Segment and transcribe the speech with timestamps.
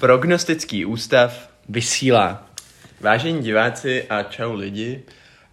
[0.00, 2.46] Prognostický ústav vysílá.
[3.00, 5.02] Vážení diváci a čau lidi,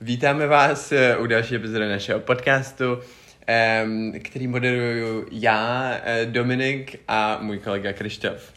[0.01, 2.99] vítáme vás eh, u další epizody našeho podcastu,
[4.23, 8.54] který moderuju já, eh, Dominik a můj kolega Krištof.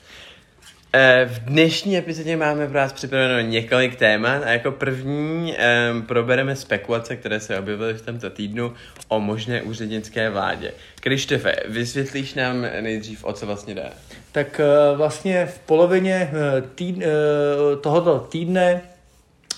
[0.93, 5.55] Eh, V dnešní epizodě máme pro vás připraveno několik témat a jako první
[5.93, 8.73] um, probereme spekulace, které se objevily v tomto týdnu
[9.09, 10.73] o možné úřednické vládě.
[11.01, 13.91] Krištofe, vysvětlíš nám nejdřív, o co vlastně jde?
[14.33, 18.83] Tak eh, vlastně v polovině eh, týdne, eh, tohoto týdne,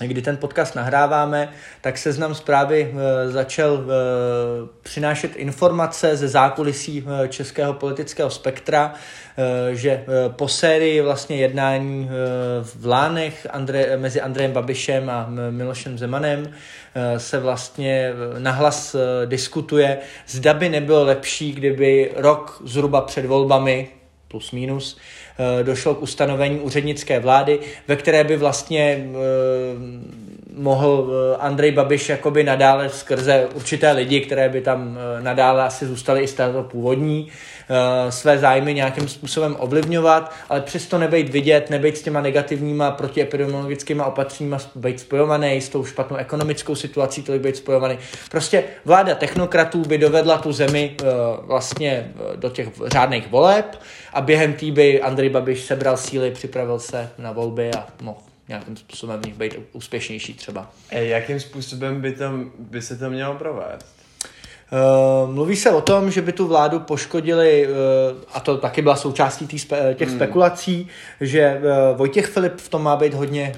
[0.06, 1.48] kdy ten podcast nahráváme,
[1.80, 8.94] tak seznam zprávy eh, začal eh, přinášet informace ze zákulisí eh, českého politického spektra,
[9.72, 12.08] že po sérii vlastně jednání
[12.62, 16.52] v Lánech Andre, mezi Andrejem Babišem a Milošem Zemanem
[17.16, 18.96] se vlastně nahlas
[19.26, 23.88] diskutuje, zda by nebylo lepší, kdyby rok zhruba před volbami
[24.30, 24.98] plus minus,
[25.62, 27.58] došlo k ustanovení úřednické vlády,
[27.88, 34.48] ve které by vlastně eh, mohl eh, Andrej Babiš jakoby nadále skrze určité lidi, které
[34.48, 37.59] by tam eh, nadále asi zůstaly i z této původní, eh,
[38.10, 44.58] své zájmy nějakým způsobem ovlivňovat, ale přesto nebejt vidět, nebejt s těma negativníma protiepidemiologickými opatřeníma
[44.74, 47.98] být spojovaný, s tou špatnou ekonomickou situací tolik být spojovaný.
[48.30, 51.04] Prostě vláda technokratů by dovedla tu zemi eh,
[51.42, 53.80] vlastně eh, do těch řádných voleb
[54.12, 58.76] a během té by Andrej Babiš sebral síly, připravil se na volby a mohl nějakým
[58.76, 60.70] způsobem v nich být úspěšnější třeba.
[60.90, 62.24] E, jakým způsobem by, to,
[62.58, 63.99] by se to mělo provést?
[64.72, 67.74] Uh, mluví se o tom, že by tu vládu poškodili, uh,
[68.32, 70.18] a to taky byla součástí spe, těch Hmm.
[70.18, 70.88] spekulací,
[71.20, 73.54] že uh, Vojtěch Filip v tom má být hodně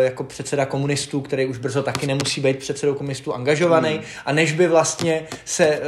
[0.00, 4.02] jako předseda komunistů, který už brzo taky nemusí být předsedou komunistů angažovaný, Hmm.
[4.26, 5.80] a než by vlastně se,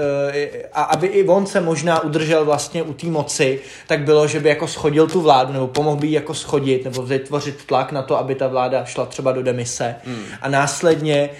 [0.72, 4.48] a aby i on se možná udržel vlastně u té moci, tak bylo, že by
[4.48, 8.34] jako schodil tu vládu, nebo pomohl by jako schodit, nebo vytvořit tlak na to, aby
[8.34, 9.94] ta vláda šla třeba do demise.
[10.04, 10.24] Hmm.
[10.42, 11.30] A následně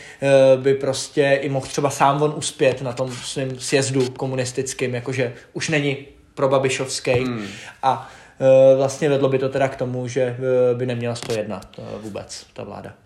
[0.57, 5.69] by prostě i mohl třeba sám on uspět na tom svém sjezdu komunistickým, jakože už
[5.69, 5.97] není
[6.35, 7.47] probabišovský Hmm.
[7.83, 11.85] a uh, vlastně vedlo by to teda k tomu, že uh, by neměla 101 uh,
[12.03, 13.04] vůbec ta vláda.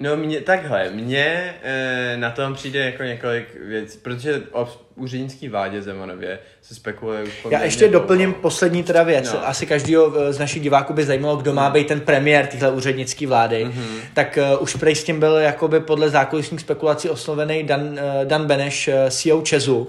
[0.00, 5.82] No mě, takhle, mně e, na tom přijde jako několik věcí, protože o úřednický vládě
[5.82, 8.00] Zemanově se spekuluje už Já ještě dlouho.
[8.00, 9.32] doplním poslední teda věc.
[9.32, 9.48] No.
[9.48, 13.26] Asi každýho eh, z našich diváků by zajímalo, kdo má být ten premiér téhle úřednické
[13.26, 13.64] vlády.
[13.64, 14.00] Mhm.
[14.14, 18.46] Tak uh, už prej s tím byl jakoby podle zákulisních spekulací oslovený Dan, uh, Dan
[18.46, 19.86] Beneš, uh, CEO Česu.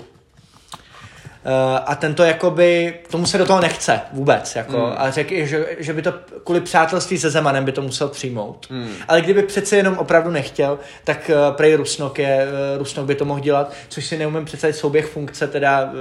[1.46, 1.52] Uh,
[1.86, 4.94] a tento jakoby, tomu se do toho nechce vůbec, jako, Mm.
[4.98, 6.14] a řekl, že, že by to
[6.44, 8.68] kvůli přátelství se Zemanem by to musel přijmout.
[8.70, 8.90] Mm.
[9.08, 13.26] Ale kdyby přece jenom opravdu nechtěl, tak uh, prej Rusnok, je, uh, Rusnok by to
[13.26, 15.92] mohl dělat, což si neumím představit souběh funkce teda uh,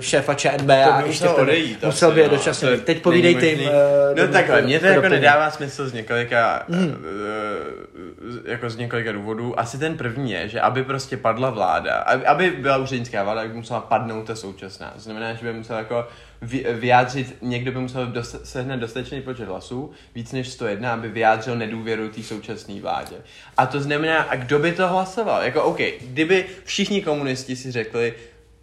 [0.00, 1.84] šéfa ČNB a by ještě musel to- odejít.
[1.84, 2.36] musel by je no.
[2.36, 2.68] dočasně.
[2.76, 3.56] To Teď povídej ty.
[3.56, 7.04] uh, No takhle, mně to jako nedává smysl z několika, Mhm.
[8.46, 9.60] eh, jako z několika důvodů.
[9.60, 13.54] Asi ten první je, že aby prostě padla vláda, aby, aby byla úřednická vláda, by
[13.54, 14.63] musela padnout ta současná.
[14.94, 16.08] To znamená, že by musel jako
[16.42, 21.56] vy- vyjádřit, někdo by musel dost, sehnat dostatečný počet hlasů, víc než 101, aby vyjádřil
[21.56, 23.16] nedůvěru té současné vládě.
[23.56, 25.42] A to znamená, a kdo by to hlasoval?
[25.42, 28.14] Jako OK, kdyby všichni komunisti si řekli,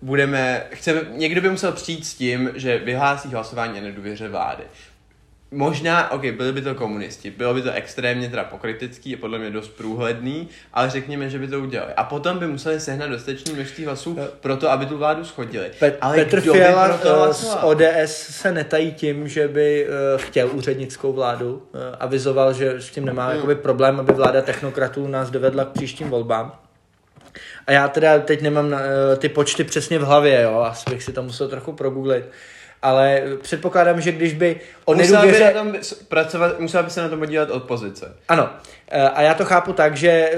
[0.02, 4.64] budeme, chceme, někdo by musel přijít s tím, že vyhlásí hlasování o nedůvěře vlády.
[5.54, 9.50] Možná, ok, byli by to komunisti, bylo by to extrémně teda pokritický a podle mě
[9.50, 11.94] dost průhledný, ale řekněme, že by to udělali.
[11.94, 15.72] A potom by museli sehnat dostatečné množství hlasů pro to, aby tu vládu schodili.
[15.80, 17.58] Pe- ale Petr Fiala eh, z?
[17.62, 21.64] ODS se netají tím, že by eh, chtěl úřednickou vládu.
[21.74, 23.36] Eh, Avizoval, že s tím nemá Hmm.
[23.36, 26.56] jakoby problém, aby vláda technokratů nás dovedla k příštím volbám.
[27.68, 28.80] A já teda teď nemám na,
[29.14, 32.26] eh, ty počty přesně v hlavě, jo, asi bych si to musel trochu progooglit.
[32.82, 35.54] Ale předpokládám, že když by o Musela by nedůvěře...
[35.54, 35.74] na tom
[36.08, 38.16] pracovat, musela by se na tom podívat opozice.
[38.30, 38.50] Ano,
[38.88, 40.34] eh, a já to chápu tak, že eh,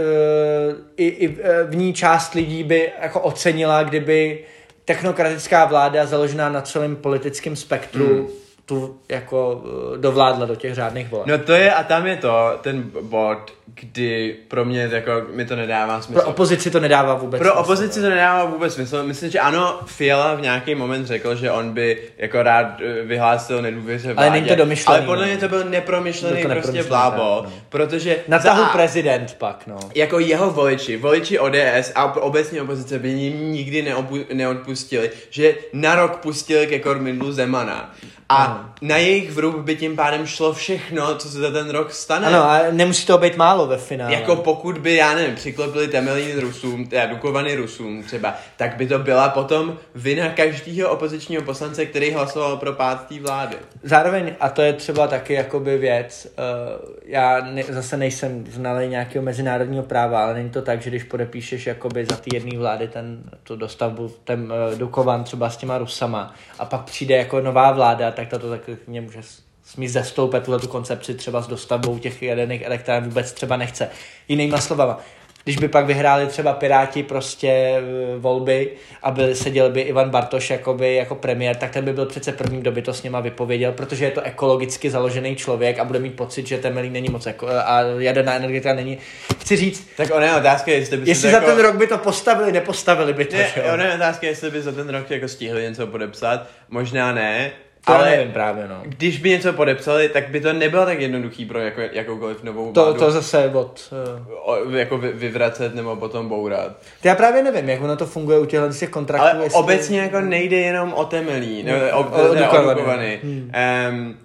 [0.97, 4.39] i, i eh, v ní část lidí by jako ocenila, kdyby
[4.85, 8.42] technokratická vláda založená na celém politickém spektru Hmm.
[8.65, 9.63] Tu jako
[9.93, 11.27] eh, dovládla do těch řádných voleb.
[11.27, 13.37] No to je, a tam je to, ten bod,
[13.75, 16.21] kdy pro mě jako, mi to nedává smysl.
[16.21, 17.59] Pro opozici to nedává vůbec Pro smysl.
[17.61, 19.03] opozici to nedává vůbec smysl.
[19.03, 23.61] Myslím, že ano, Fiala v nějaký moment řekl, že on by jako rád eh, vyhlásil
[23.61, 24.29] nedůvěře vládě.
[24.29, 25.27] není to domyšlený, Ale podle no.
[25.31, 27.51] mě to byl nepromyšlený to prostě blábo, no.
[27.69, 29.79] protože Na tahu prezident pak, no.
[29.95, 35.95] jako jeho voliči, voliči ODS a obecně opozice by jim nikdy neopu- neodpustili, že na
[35.95, 37.93] rok pustili ke kormidlu Zemana.
[38.29, 41.93] A A na jejich vrub by tím pádem šlo všechno, co se za ten rok
[41.93, 42.27] stane.
[42.27, 44.13] Ano, a nemusí to být málo ve finále.
[44.13, 48.99] Jako pokud by, já nevím, přiklopili Temelín Rusům, teda Dukovany Rusům třeba, tak by to
[48.99, 53.55] byla potom vina každého opozičního poslance, který hlasoval pro pád té vlády.
[53.83, 59.25] Zároveň, a to je třeba taky jakoby věc, uh, já ne, zase nejsem znalý nějakého
[59.25, 63.23] mezinárodního práva, ale není to tak, že když podepíšeš jakoby za ty jedné vlády ten,
[63.43, 68.11] tu dostavbu, ten uh, Dukovan třeba s těma Rusama a pak přijde jako nová vláda,
[68.11, 69.19] tak tato tak mě může
[69.65, 73.89] smí zastoupit tuhle tu koncepci třeba s dostavbou těch jaderných elektráren vůbec třeba nechce.
[74.27, 74.99] Jinýma slovama,
[75.43, 77.81] když by pak vyhráli třeba Piráti prostě e,
[78.17, 78.71] volby
[79.03, 82.59] a byl, seděl by Ivan Bartoš jakoby, jako premiér, tak ten by byl přece první,
[82.59, 86.15] kdo by to s něma vypověděl, protože je to ekologicky založený člověk a bude mít
[86.15, 88.97] pocit, že Temelín není moc eko- a jaderná energetika není.
[89.39, 91.47] Chci říct, Tak ona je otázka, jestli by jestli to za jako...
[91.47, 94.71] ten rok by to postavili, nepostavili by to, Ne, ona je otázka, jestli by za
[94.71, 97.51] ten rok jako stihli něco podepsat, možná ne,
[97.85, 98.81] To ale nevím právě, no.
[98.83, 102.83] když by něco podepsali, tak by to nebylo tak jednoduchý pro jako, jakoukoliv novou To,
[102.83, 102.99] vládu.
[102.99, 103.93] to zase od...
[104.17, 106.71] eh, o, jako vy, vyvracet nebo potom bourat.
[107.01, 109.27] To já právě nevím, jak ono to funguje u těchto těch kontraktů.
[109.35, 113.19] Ale jestli- obecně jako nejde jenom o Temelí, nebo o, o- o, teda o Dukovany.
[113.23, 113.51] Hmm.
[113.89, 114.17] Um,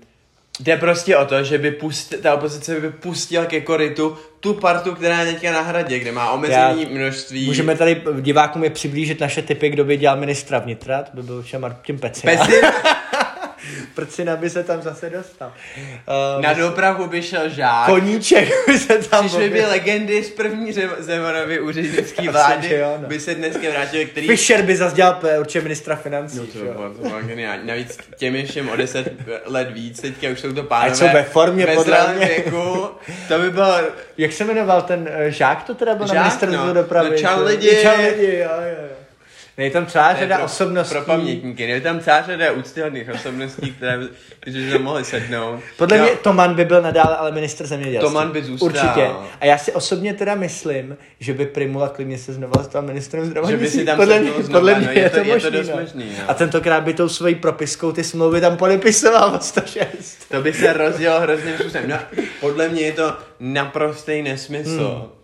[0.60, 4.94] jde prostě o to, že by pust, ta opozice by pustila ke korytu tu partu,
[4.94, 7.46] která je teďka na hradě, kde má omezení Já- množství.
[7.46, 11.42] Můžeme tady divákům je přiblížit naše typy, kdo by dělal ministra vnitra, to by byl
[11.42, 12.32] třeba Martin Pecina.
[12.36, 12.52] Pesi,
[13.94, 15.52] Prcina by se tam zase dostal.
[16.36, 17.86] Uh, na dopravu by šel žák.
[17.86, 22.98] Koníček by se tam Přišly by legendy z první Zem- Zemanovy úřednické vlády, že jo,
[23.02, 23.08] no.
[23.08, 24.26] by se dneska vrátili, který...
[24.26, 26.38] Fischer by zase dělal eh, určitě ministra financí.
[26.38, 27.66] No to bylo, to bylo geniální.
[27.66, 29.12] Navíc těm je všem o 10
[29.44, 30.96] let víc, teďka už jsou to Ať pánové.
[30.96, 32.26] jsou ve formě, ve podle zdravém mě.
[32.26, 32.88] věku.
[33.28, 33.74] To by bylo
[34.18, 36.74] Jak se jmenoval ten uh, žák, to teda byl Žák, na ministerstvu no.
[36.74, 37.10] dopravy?
[37.10, 37.78] No, čau lidi.
[37.82, 38.88] Čau lidi, jo, jo, jo.
[39.58, 40.94] Ne, je tam celá řada pro, osobností.
[40.94, 41.62] Pro pamětníky.
[41.62, 44.08] Je tam celá řada úctyhodných osobností, které by,
[44.70, 45.60] se mohly sednout.
[45.76, 48.08] Podle No, mě Toman by byl nadále ale ministr zemědělství.
[48.08, 48.66] Toman by zůstal.
[48.68, 49.10] Určitě.
[49.40, 53.68] A já si osobně teda myslím, že by Primula klidně se znova stal ministrem zdravotnictví.
[53.68, 55.24] Že by si tam podle mě, znova, podle no, mě je je, to- to, je
[55.26, 55.80] to možný, dost no.
[55.80, 56.30] možný, no.
[56.30, 60.28] A tentokrát by tou svojí propiskou ty smlouvy tam podepisoval o 106.
[60.30, 61.20] To by se rozdělo
[61.58, 61.88] způsobem.
[61.88, 61.98] No,
[62.40, 64.88] podle mě je to naprostý nesmysl.
[64.88, 65.17] Hmm.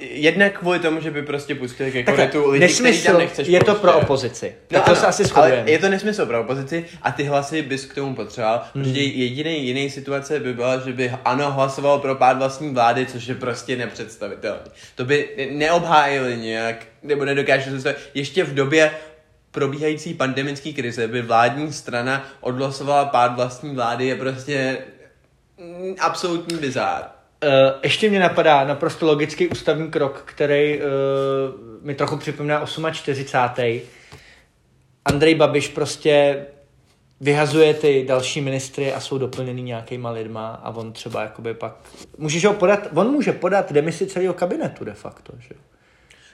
[0.00, 3.58] Jednak kvůli tomu, že by prostě pustili ke korytu lidi, který nesmysl tam nechceš je
[3.58, 3.80] to prostě.
[3.80, 4.54] pro opozici.
[4.70, 7.62] No tak to ano, se asi ale je to nesmysl pro opozici a ty hlasy
[7.62, 8.84] bys k tomu potřeboval, Hmm.
[8.84, 13.26] protože jediný jiný situace by byla, že by ano hlasoval pro pád vlastní vlády, což
[13.26, 14.60] je prostě nepředstavitelné.
[14.94, 18.90] To by ne- neobhájili nějak, nebo nedokážu se ještě v době
[19.50, 24.78] probíhající pandemické krize by vládní strana odhlasovala pád vlastní vlády je prostě
[26.00, 27.02] absolutní bizár.
[27.44, 27.50] Uh,
[27.82, 30.84] ještě mě napadá naprosto logický ústavní krok, který uh,
[31.82, 33.80] mi trochu připomíná 48.
[35.04, 36.46] Andrej Babiš prostě
[37.20, 41.76] vyhazuje ty další ministry a jsou doplněný nějakýma lidma a on třeba jakoby pak...
[42.18, 45.54] Můžeš ho podat, on může podat demisi celého kabinetu de facto, že?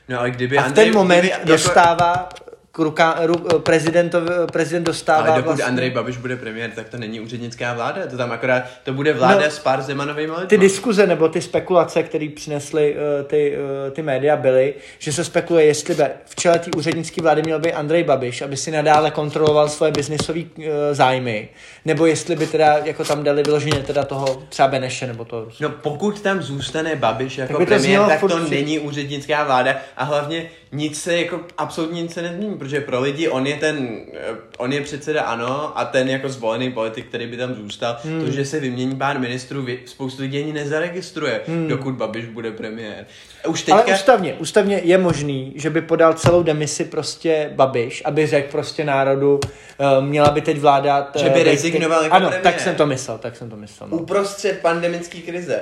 [0.09, 2.46] No ale kdyby A v Andrej- ten moment kdyby, jako- dostává k
[2.79, 5.65] ruka, ru, prezidentovi, prezident dostává Ale dokud vlastně...
[5.65, 9.41] Andrej Babiš bude premiér, tak to není úřednická vláda, to tam akorát, to bude vláda
[9.45, 10.47] No, s pár Zemanovými lidmi.
[10.47, 13.57] ty diskuze nebo ty spekulace, které přinesly uh, ty,
[13.87, 17.59] uh, ty média, byly, že se spekuluje, jestli by v čele té úřednické vlády měl
[17.59, 21.49] být Andrej Babiš, aby si nadále kontroloval svoje biznisové uh, zájmy,
[21.85, 25.63] nebo jestli by teda jako tam dali vyloženě teda toho třeba Beneše nebo Rusu.
[25.63, 28.79] No pokud tam zůstane Babiš jako Tak by to premiér, tak furt to si- není
[28.79, 30.47] úřednická vláda a hlavně
[30.77, 34.73] nic se jako absolutně nic se nezmění, protože pro lidi on je ten, eh, on
[34.73, 38.25] je předseda ano a ten jako zvolený politik, který by tam zůstal, hmm.
[38.25, 41.69] to, že se vymění pár ministrů, spoustu lidí ani nezaregistruje, hmm.
[41.69, 43.07] dokud Babiš bude premiér.
[43.49, 48.27] Už teďka, Ale ústavně, ústavně je možný, že by podal celou demisi prostě Babiš, aby
[48.27, 51.17] řekl prostě národu, uh, měla by teď vládat...
[51.17, 52.43] Že by eh, rezignoval jako Ano, premiér.
[52.43, 53.89] tak jsem to myslel, tak jsem to myslel.
[53.89, 53.97] No.
[53.97, 55.61] uprostřed pandemické krize.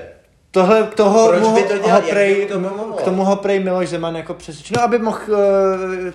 [0.54, 1.90] Tohle, toho, Proč by mu, to dělal?
[1.90, 2.58] ho by prej, to
[2.96, 4.75] k tomu ho prej Miloš Zeman jako přesvědčil.
[4.76, 5.37] No, aby mohl uh,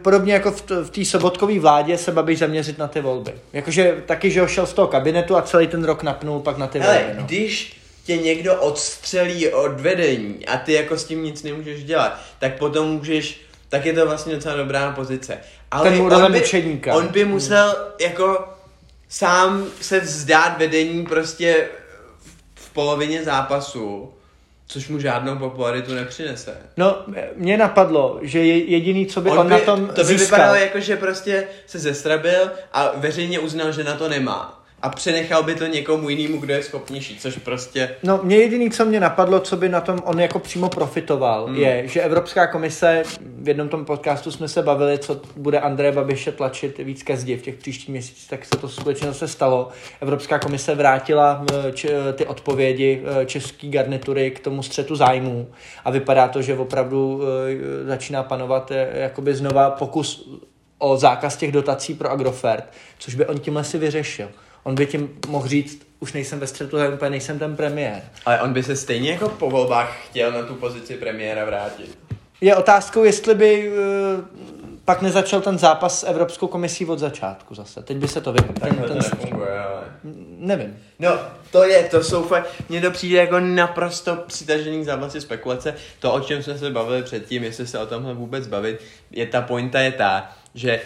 [0.01, 3.33] podobně jako v, t- v té sobotkové vládě se Babiš zaměřit na ty volby.
[3.53, 6.67] Jakože taky, že ho šel z toho kabinetu a celý ten rok napnul pak na
[6.67, 7.13] ty Hele, volby.
[7.19, 7.23] No.
[7.25, 12.57] když tě někdo odstřelí od vedení a ty jako s tím nic nemůžeš dělat, tak
[12.57, 15.37] potom můžeš, tak je to vlastně docela dobrá pozice.
[15.71, 16.93] Ale Ten on by, mučedníka.
[16.95, 18.45] on by musel jako
[19.09, 21.67] sám se vzdát vedení prostě
[22.55, 24.13] v polovině zápasu,
[24.71, 26.57] což mu žádnou popularitu nepřinese.
[26.77, 27.03] no,
[27.35, 30.05] mě napadlo, že je jediný, co by on, On on by, na tom to by
[30.05, 30.25] získal.
[30.25, 34.58] vypadalo jako, že prostě se zestrabil a veřejně uznal, že na to nemá.
[34.81, 37.95] A přenechal by to někomu jinému, kdo je schopnější, což prostě...
[38.03, 41.55] No, mě jediný, co mě napadlo, co by na tom on jako přímo profitoval, hmm.
[41.55, 46.31] je, že Evropská komise, v jednom tom podcastu jsme se bavili, co bude Andreje Babiše
[46.31, 49.69] tlačit víc ke zdi v těch příštích měsících, tak se to skutečně zase stalo.
[50.01, 55.47] Evropská komise vrátila eh, č- eh, ty odpovědi eh, české garnitury k tomu střetu zájmů
[55.85, 57.21] a vypadá to, že opravdu
[57.85, 60.29] začíná panovat jakoby znova pokus
[60.77, 62.63] o zákaz těch dotací pro Agrofert,
[62.99, 64.29] což by on tímhle si vyřešil.
[64.63, 68.01] On by tím mohl říct, už nejsem ve střetu úplně nejsem ten premiér.
[68.25, 71.97] Ale on by se stejně jako po volbách chtěl na tu pozici premiéra vrátit.
[72.41, 73.75] Je otázkou, jestli by uh,
[74.85, 77.81] pak nezačal ten zápas s Evropskou komisí od začátku zase.
[77.83, 78.53] Teď by se to vypadlo.
[78.59, 79.83] Tak to nefunguje, ale...
[80.37, 80.77] Nevím.
[80.99, 81.19] No,
[81.51, 85.75] to je, to jsou fakt, mně to přijde jako naprosto přitažený zápasy spekulace.
[85.99, 89.41] To, o čem jsme se bavili předtím, jestli se o tomhle vůbec bavit, je ta
[89.41, 90.81] pointa je ta, že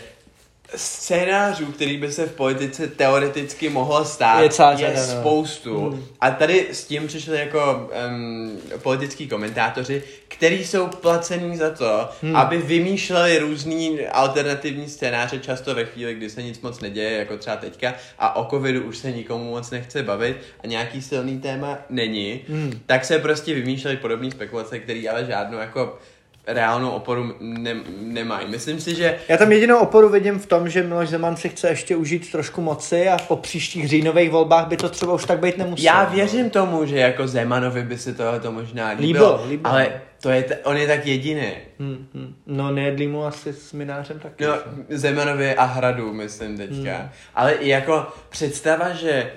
[0.76, 5.22] scénářů, který by se v politice teoreticky mohlo stát, je, je řada, no.
[5.22, 5.90] spoustu.
[5.90, 6.06] Hmm.
[6.22, 12.36] A tady s tím přišli jako um, politický komentátoři, kteří jsou placený za to, hmm.
[12.36, 17.56] aby vymýšleli různý alternativní scénáře, často ve chvíli, kdy se nic moc neděje, jako třeba
[17.56, 22.42] teďka, a o covidu už se nikomu moc nechce bavit a nějaký silný téma není,
[22.50, 22.80] hmm.
[22.86, 26.00] tak se prostě vymýšleli podobné spekulace, které ale žádnou jako
[26.48, 28.48] reálnou oporu ne, nemají.
[28.50, 29.20] Myslím si, že...
[29.28, 32.62] Já tam jedinou oporu vidím v tom, že Miloš Zeman si chce ještě užít trošku
[32.62, 35.86] moci a po příštích říjnových volbách by to třeba už tak být nemuselo.
[35.86, 39.74] Já věřím tomu, že jako Zemanovi by se tohle to možná líbilo, líbilo, líbilo.
[39.74, 41.52] ale to je t- on je tak jediný.
[41.80, 42.36] Hmm, hmm.
[42.48, 44.44] No nejedlí mu asi s Minářem taky.
[44.44, 44.56] No,
[44.90, 46.98] Zemanovi a Hradu, myslím teďka.
[46.98, 47.10] Hmm.
[47.36, 49.32] Ale jako představa, že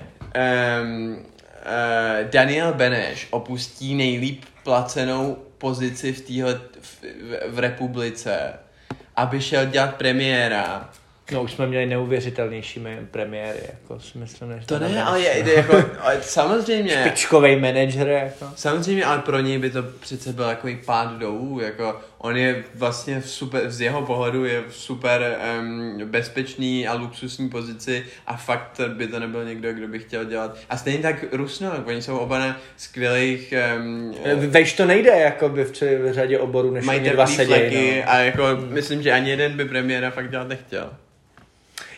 [0.83, 8.53] um, uh, Daniel Beneš opustí nejlíp placenou pozici v téhle v, v, v republice,
[9.17, 10.91] aby šel dělat premiéra.
[11.33, 15.85] No už jsme měli neuvěřitelnější premiéry, jako si myslím, než to ne, ale je, jako,
[16.00, 17.00] ale samozřejmě.
[17.00, 18.52] Špičkový manažer, jako.
[18.56, 23.21] Samozřejmě, ale pro něj by to přece byl takový pád dolů, jako on je vlastně
[23.21, 28.80] v super, z jeho pohledu je v super um, bezpečný a luxusní pozici a fakt
[28.88, 30.56] by to nebyl někdo, kdo by chtěl dělat.
[30.71, 33.54] A stejně tak Rusno, oni jsou oba na skvělých...
[33.78, 37.97] Um, Vejš to nejde, jako by v, v řadě oborů, než mají dva sedějí.
[37.97, 38.02] No.
[38.06, 38.73] A jako hmm.
[38.73, 40.90] myslím, že ani jeden by premiéra fakt dělat nechtěl.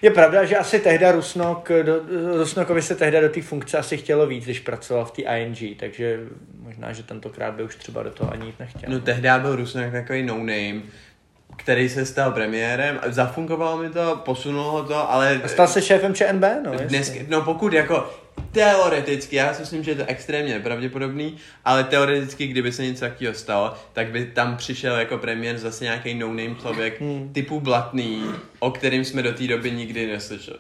[0.03, 2.01] Je pravda, že asi tehda Rusnok, do,
[2.39, 6.21] Rusnokovi se tehda do té funkce asi chtělo víc, když pracoval v té ING, takže
[6.63, 8.91] možná, že tentokrát by už třeba do toho ani jít nechtěl.
[8.93, 10.83] No tehda byl Rusnok takový no-name,
[11.57, 15.41] který se stal premiérem, zafungovalo mi to, posunulo ho to, ale...
[15.45, 16.73] A stal se šéfem ČNB, no.
[16.73, 18.11] Dnes, no pokud jako
[18.53, 23.35] teoreticky, já si myslím, že je to extrémně nepravděpodobný, ale teoreticky, kdyby se něco takového
[23.35, 27.33] stalo, tak by tam přišel jako premiér zase nějaký no-name člověk hmm.
[27.33, 28.23] typu Blatný,
[28.59, 30.59] o kterým jsme do té doby nikdy neslyšeli.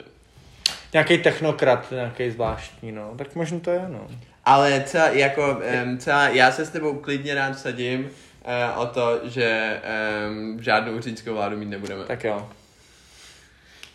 [0.93, 3.15] Nějaký technokrat, nějaký zvláštní, no.
[3.19, 4.09] Tak možná to je, no.
[4.45, 9.21] Ale celá, jako, um, celá, já se s tebou klidně rád sadím uh, o to,
[9.25, 9.81] že
[10.29, 12.05] um, žádnou úřednickou vládu mít nebudeme.
[12.05, 12.49] Tak jo.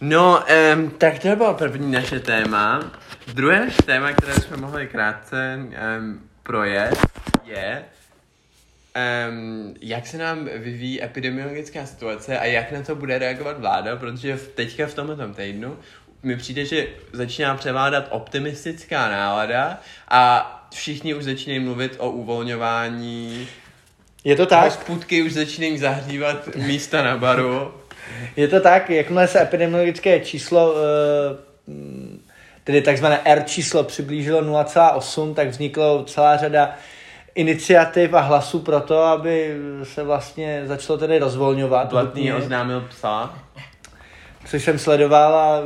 [0.06, 0.44] No,
[0.76, 2.92] um, tak to bylo první naše téma.
[3.34, 6.96] Druhé téma, které jsme mohli krátce um, projet,
[7.46, 7.84] je,
[9.30, 14.38] um, jak se nám vyvíjí epidemiologická situace a jak na to bude reagovat vláda, protože
[14.38, 15.78] v, teďka v tomto týdnu
[16.24, 23.48] mi přijde, že začíná převládat optimistická nálada a všichni už začínají mluvit o uvolňování.
[24.24, 24.64] Je to tak?
[24.64, 27.83] Hospůdky už začínají zahřívat místa na baru.
[28.36, 31.74] Je to tak, jakmile se epidemiologické číslo, eh,
[32.64, 36.76] tedy takzvané R číslo přiblížilo 0,8, tak vzniklo celá řada
[37.36, 41.90] iniciativ a hlasů pro to, aby se vlastně začalo tedy rozvolňovat.
[41.90, 43.34] Blatný oznámil psa
[44.46, 45.62] což jsem sledoval a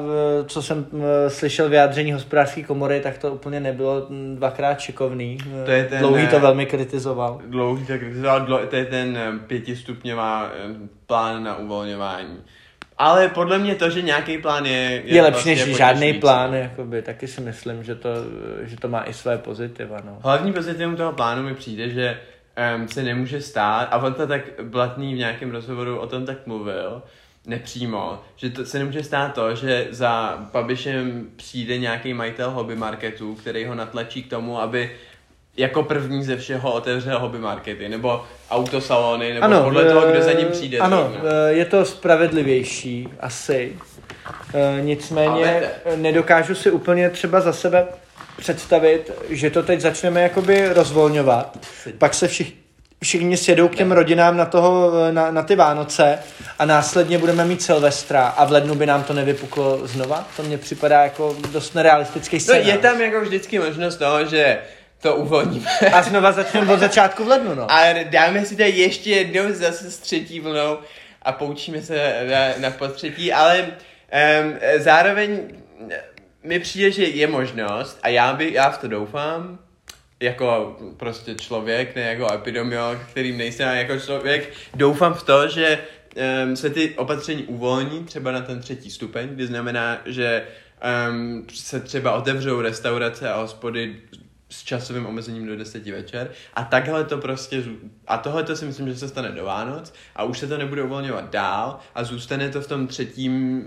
[0.48, 0.88] co jsem
[1.28, 5.38] slyšel vyjádření hospodářské komory, tak to úplně nebylo dvakrát šikovný.
[5.66, 7.42] To je ten, Dlouhý to velmi kritizoval.
[7.46, 10.52] Dlouhý to kritizoval, to je ten pětistupňová
[11.06, 12.38] plán na uvolňování.
[12.98, 14.72] Ale podle mě to, že nějaký plán je...
[14.72, 18.10] Je, je lepší vlastně než žádný plán, jakoby, taky si myslím, že to,
[18.62, 19.98] že to má i své pozitiva.
[20.06, 20.18] No.
[20.24, 22.20] Hlavní pozitivum toho plánu mi přijde, že
[22.76, 26.48] um, se nemůže stát, a on to tak Blatný v nějakém rozhovoru o tom tak
[26.48, 27.02] mluvil,
[27.48, 33.36] nepřímo, že to se nemůže stát to, že za Babišem přijde nějaký majitel hobby marketu,
[33.36, 34.92] který ho natlačí k tomu, aby
[35.58, 40.34] jako první ze všeho otevřel hobby markety, nebo autosalony, nebo ano, podle toho, kdo za
[40.34, 40.78] ním přijde.
[40.78, 41.32] Ano, zrovna.
[41.50, 43.78] Eh, je to spravedlivější, asi.
[44.54, 45.62] Eh, nicméně
[45.96, 47.88] nedokážu si úplně třeba za sebe
[48.38, 51.58] představit, že to teď začneme jakoby rozvolňovat.
[51.98, 52.67] Pak se všichni
[53.04, 56.20] všichni sjedou k těm rodinám na, toho, na, na ty Vánoce
[56.60, 60.28] a následně budeme mít Silvestra a v lednu by nám to nevypuklo znova?
[60.38, 62.66] To mně připadá jako dost nerealistický No scénář.
[62.68, 64.60] je tam jako vždycky možnost toho, že
[65.02, 65.70] to uvolníme.
[65.94, 67.72] A znova začneme od začátku v lednu, no.
[67.72, 70.78] A dáme si to ještě jednou zase s třetí vlnou
[71.22, 73.68] a poučíme se na, na potřetí, ale
[74.42, 75.40] um, zároveň
[76.44, 79.60] mi přijde, že je možnost a já, by, já v to doufám,
[80.20, 85.80] jako prostě člověk, ne jako epidemiolog, kterým nejsem, jako člověk, doufám v to, že
[86.46, 90.48] um, se ty opatření uvolní třeba na ten třetí stupeň, kdy znamená, že
[91.10, 93.96] um, se třeba otevřou restaurace a hospody
[94.50, 97.64] s časovým omezením do 10 večer a takhle to prostě,
[98.08, 100.84] a tohle to si myslím, že se stane do Vánoc a už se to nebude
[100.84, 103.66] uvolňovat dál a zůstane to v tom třetím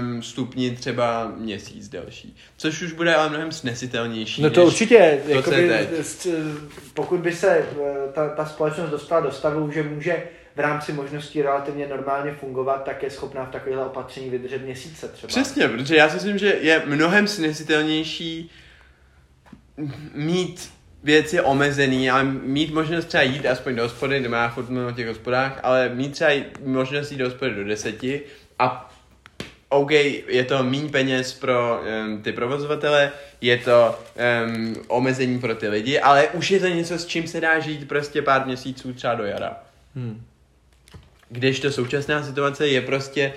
[0.00, 4.42] um, stupni třeba měsíc delší, což už bude ale mnohem snesitelnější.
[4.42, 5.88] No to určitě, to, jakoby,
[6.94, 7.66] pokud by se eh,
[8.12, 10.22] ta, ta společnost dostala do stavu, že může
[10.56, 15.28] v rámci možností relativně normálně fungovat, tak je schopná v takovéhle opatření vydržet měsíce třeba.
[15.28, 18.50] Přesně, protože já si myslím, že je mnohem snesitelnější
[20.14, 24.92] mít věci omezený a mít možnost třeba jít aspoň do hospody, nemá furt mluvím o
[24.92, 26.30] těch hospodách, ale mít třeba
[26.64, 28.20] možnost jít do hospody do deseti
[28.58, 28.92] a
[29.68, 33.98] OK, je to méně peněz pro um, ty provozovatele, je to
[34.46, 37.88] um, omezení pro ty lidi, ale už je to něco, s čím se dá žít
[37.88, 39.56] prostě pár měsíců třeba do jara.
[39.94, 40.22] Hmm.
[41.28, 43.32] Když to současná situace je prostě,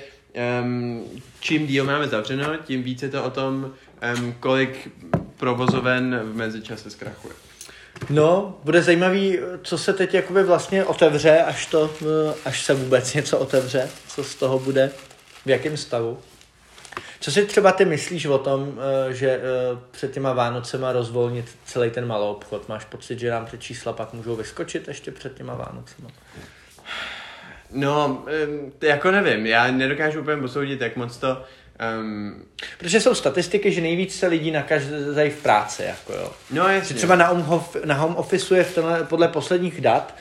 [0.63, 1.03] um,
[1.39, 3.73] čím díl máme zavřeno, tím více to o tom,
[4.17, 4.89] um, kolik
[5.37, 7.33] provozoven v mezičase zkrachuje.
[8.09, 13.13] No, bude zajímavý, co se teď jakoby vlastně otevře, až, to, eh, až se vůbec
[13.13, 14.91] něco otevře, co z toho bude,
[15.45, 16.19] v jakém stavu.
[17.19, 19.41] Co si třeba ty myslíš o tom, eh, že eh,
[19.91, 22.69] před těma Vánocema rozvolnit celý ten malý obchod?
[22.69, 26.09] Máš pocit, že nám ty čísla pak můžou vyskočit ještě před těma Vánocema?
[27.71, 28.25] No,
[28.81, 31.43] jako nevím, já nedokážu úplně posoudit, jak moc to...
[32.01, 32.43] Um,
[32.77, 34.87] Protože jsou statistiky, že nejvíc se lidí nakaží
[35.29, 36.31] v práci, jako jo.
[36.51, 36.95] no Že jasně.
[36.95, 40.15] třeba na home, na home office je v tenhle, podle posledních dat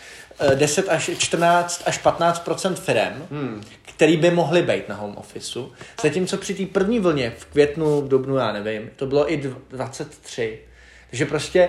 [0.52, 3.62] eh, 10 až 14 až 15% firm, Hmm.
[3.96, 5.58] který by mohly být na home office.
[6.02, 9.56] Zatímco při té první vlně v květnu, v dubnu, já nevím, to bylo i dv-
[9.70, 10.58] 23.
[11.10, 11.68] Takže prostě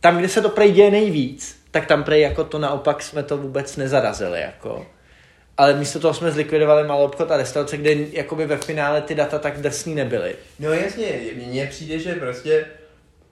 [0.00, 3.36] tam, kde se to prej děje nejvíc, tak tam prej jako to naopak jsme to
[3.36, 4.40] vůbec nezarazili.
[4.40, 4.86] Jako.
[5.56, 9.38] Ale místo toho jsme zlikvidovali malou obchod a restaurace, kde jakoby ve finále ty data
[9.38, 10.34] tak drsný nebyly.
[10.58, 11.06] No jasně,
[11.46, 12.64] mně přijde, že prostě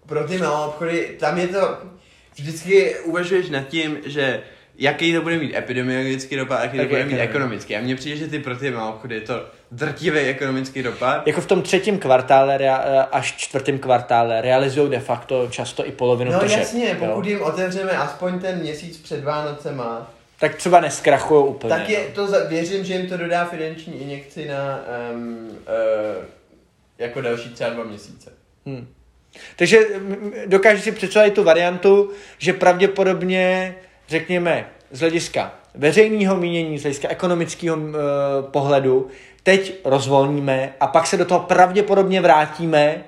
[0.07, 1.77] pro ty malé obchody, tam je to,
[2.35, 4.41] vždycky uvažuješ nad tím, že
[4.79, 7.77] jaký to bude mít epidemiologický dopad a jaký to Tak bude jak mít ekonomický.
[7.77, 11.27] A mně přijde, že ty pro ty malé obchody je to drtivý ekonomický dopad.
[11.27, 16.33] Jako v tom třetím kvartále rea- až čtvrtém kvartále realizují de facto často i polovinu
[16.33, 16.59] No tržeb.
[16.59, 16.95] jasně, jo.
[17.07, 20.11] pokud jim otevřeme aspoň ten měsíc před Vánocema,
[20.43, 21.75] Tak třeba neskrachují úplně.
[21.75, 22.15] tak je no.
[22.15, 26.25] to, za- věřím, že jim to dodá finanční injekci na um, uh,
[26.99, 28.33] jako další třeba dva měsíce.
[28.67, 28.89] Hmm.
[29.57, 29.79] Takže
[30.47, 33.75] dokážeš si představit tu variantu, že pravděpodobně,
[34.09, 37.93] řekněme, z hlediska veřejného mínění, z hlediska ekonomického uh,
[38.51, 39.09] pohledu,
[39.43, 43.05] teď rozvolníme a pak se do toho pravděpodobně vrátíme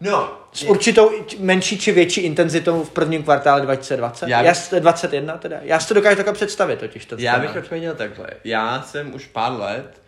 [0.00, 4.28] No, s určitou menší či větší intenzitou v prvním kvartále 2020.
[4.28, 5.56] Já bych- Já, s- 21 teda.
[5.62, 7.06] Já si to dokážu takhle představit totiž.
[7.06, 8.26] To Já bych odpověděl takhle.
[8.44, 10.02] Já jsem už pár let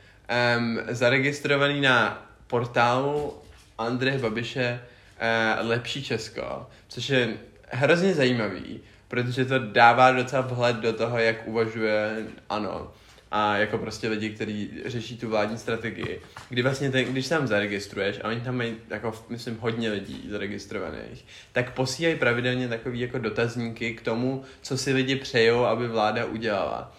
[0.59, 3.35] um, zaregistrovaný na portálu
[3.79, 4.81] Andreje Babiše
[5.63, 7.29] uh, Lepší Česko, což je
[7.69, 12.17] hrozně zajímavý, protože to dává docela vhled do toho, jak uvažuje
[12.49, 12.93] ANO
[13.31, 17.47] a jako prostě lidi, kteří řeší tu vládní strategii, kdy vlastně ten, když se tam
[17.47, 23.19] zaregistruješ a oni tam mají jako, myslím, hodně lidí zaregistrovaných, tak posílají pravidelně takový jako
[23.19, 26.93] dotazníky k tomu, co si lidi přejou, aby vláda udělala.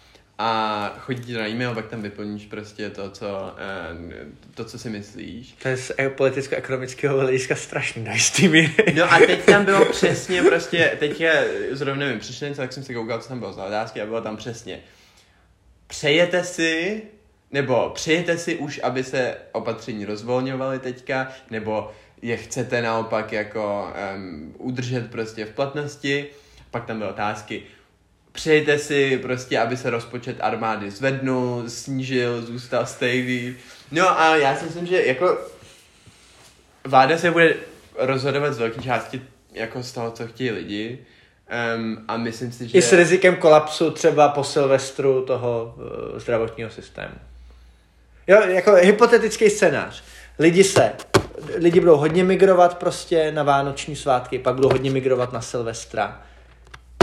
[0.44, 4.90] A chodí ti na e-mail, pak tam vyplníš prostě to, co, eh, to, co si
[4.90, 5.56] myslíš.
[5.62, 8.94] To je z e- politicko-ekonomického hlediska strašný jistý míry.
[8.96, 12.94] No a teď tam bylo přesně prostě, teď je zrovna přišli něco, tak jsem si
[12.94, 14.80] koukal, co tam bylo za otázky a bylo tam přesně.
[15.92, 17.02] Přejete si,
[17.52, 24.56] nebo přejete si už, aby se opatření rozvolňovaly teďka, nebo je chcete naopak jako um,
[24.58, 26.28] udržet prostě v platnosti,
[26.72, 27.64] pak tam byly otázky,
[28.32, 33.56] přejete si prostě, aby se rozpočet armády zvednul, snížil, zůstal stejný.
[33.92, 35.38] No a já si myslím, že jako
[36.84, 37.56] vláda se bude
[37.96, 39.22] rozhodovat z velké části
[39.54, 41.06] jako z toho, co chtějí lidi.
[41.76, 42.78] Um, a myslím si, že...
[42.78, 47.16] I s rizikem kolapsu třeba po Silvestru toho uh, zdravotního systému.
[48.28, 50.04] Jo, jako hypotetický scénář.
[50.40, 50.92] Lidi se,
[51.56, 56.22] lidi budou hodně migrovat prostě na vánoční svátky, pak budou hodně migrovat na Silvestra.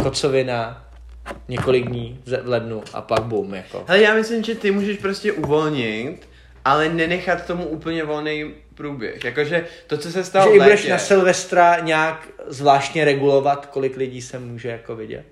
[0.03, 0.85] kocovina,
[1.49, 3.85] několik dní v lednu a pak bum, jako.
[3.87, 6.29] Hele, já myslím, že ty můžeš prostě uvolnit,
[6.65, 9.25] ale nenechat tomu úplně volný průběh.
[9.25, 13.97] Jakože to, co se stalo Že i budeš létě, na Silvestra nějak zvláštně regulovat, kolik
[13.97, 15.27] lidí se může jako vidět.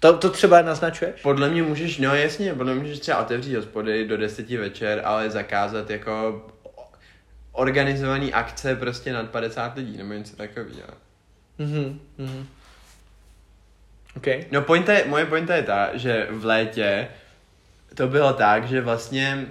[0.00, 1.20] To, to třeba naznačuješ?
[1.22, 5.30] Podle mě můžeš, no jasně, podle mě můžeš třeba otevřít hospody do 10 večer, ale
[5.30, 6.46] zakázat jako
[7.52, 10.88] organizovaný akce prostě nad 50 lidí, nebo něco takového.
[11.58, 12.46] Mhm, mhm.
[14.16, 14.26] OK.
[14.50, 17.08] No pointa je, moje pointa je ta, že v létě
[17.94, 19.46] to bylo tak, že vlastně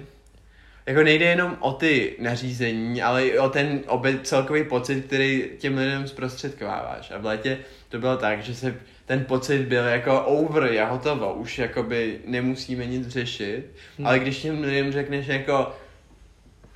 [0.86, 5.78] jako nejde jenom o ty nařízení, ale i o ten obe, celkový pocit, který těm
[5.78, 7.12] lidem zprostředkováváš.
[7.12, 7.58] A v létě
[7.90, 12.86] to bylo tak, že se ten pocit byl jako over, je hotovo, už jakoby nemusíme
[12.86, 13.66] nic řešit,
[13.98, 14.08] hmm.
[14.08, 15.76] ale když těm lidem řekneš jako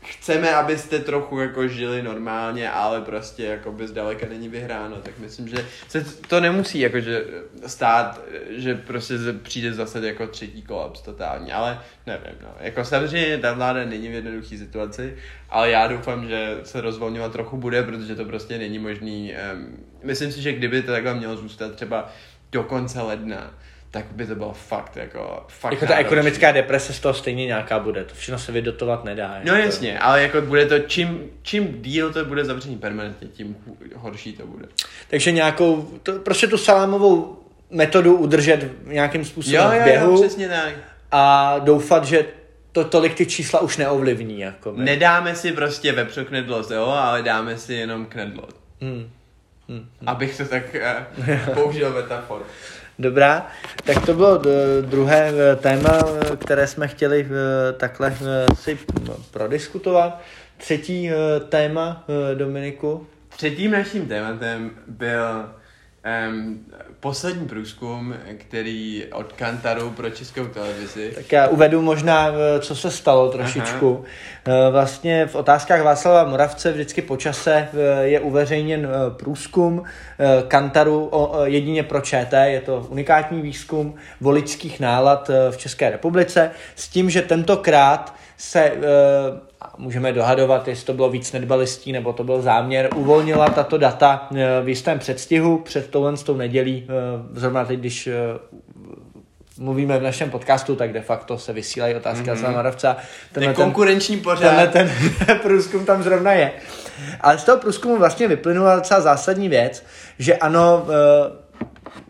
[0.01, 5.47] chceme, abyste trochu jako žili normálně, ale prostě jako by zdaleka není vyhráno, tak myslím,
[5.47, 7.23] že se to nemusí jakože
[7.67, 12.49] stát, že prostě přijde zase jako třetí kolaps totální, ale nevím, no.
[12.59, 15.15] Jako samozřejmě ta vláda není v jednoduché situaci,
[15.49, 19.33] ale já doufám, že se rozvolňovat trochu bude, protože to prostě není možný.
[19.53, 22.09] Um, myslím si, že kdyby to takhle mělo zůstat třeba
[22.51, 23.53] do konce ledna,
[23.91, 26.05] tak by to bylo fakt jako fakt Jako ta náročný.
[26.07, 28.03] ekonomická deprese z toho stejně nějaká bude.
[28.03, 29.27] To všechno se vydotovat nedá.
[29.43, 29.65] No jako.
[29.65, 33.55] jasně, ale jako bude to, čím, čím díl to bude zavřený permanentně, tím
[33.95, 34.65] horší to bude.
[35.07, 40.11] Takže nějakou, to, prostě tu salámovou metodu udržet v nějakým způsobem Jo, v jo, běhu
[40.11, 40.73] jo, přesně tak.
[41.11, 42.25] a doufat, že
[42.71, 44.39] to tolik ty čísla už neovlivní.
[44.39, 44.83] Jako, ne?
[44.85, 48.43] Nedáme si prostě vepřo knedlo, jo, ale dáme si jenom knedlo.
[48.81, 49.09] Hmm.
[49.69, 49.89] Hmm.
[50.05, 50.63] Abych to tak
[51.17, 52.41] uh, použil metafor.
[52.99, 53.47] Dobrá,
[53.85, 54.49] tak to bylo d-
[54.81, 60.21] druhé eh, téma, eh, které jsme chtěli eh, takhle eh, si no, prodiskutovat.
[60.57, 61.15] Třetí eh,
[61.49, 63.07] téma, eh, Dominiku.
[63.29, 65.49] Třetím naším tématem byl
[66.29, 66.65] um,
[66.99, 71.11] poslední průzkum, který od Kantaru pro českou televizi.
[71.15, 74.03] Tak já uvedu možná, eh, co se stalo trošičku.
[74.45, 79.83] Eh, Vlastně v otázkách Václava Moravce vždycky po čase eh, je uveřejněn průzkum
[80.47, 82.47] Kantaru o- jedině pro ČT.
[82.49, 88.71] Je to unikátní výzkum voličských nálad v České republice s tím, že tentokrát se
[89.61, 94.27] a můžeme dohadovat, jestli to bylo víc nedbalistí nebo to byl záměr, uvolnila tato data
[94.35, 98.13] eh, v jistém předstihu před touhle s tou nedělí, eh, zrovna teď, když eh,
[99.59, 102.51] mluvíme v našem podcastu, tak de facto se vysílají otázky mm-hmm.
[102.51, 102.97] Moravca.
[103.33, 104.39] To je konkurenční pořád.
[104.39, 104.91] tenhle ten
[105.41, 106.51] průzkum tam zrovna je.
[107.21, 109.83] Ale z toho průzkumu vlastně vyplynula docela zásadní věc,
[110.19, 110.87] že ano,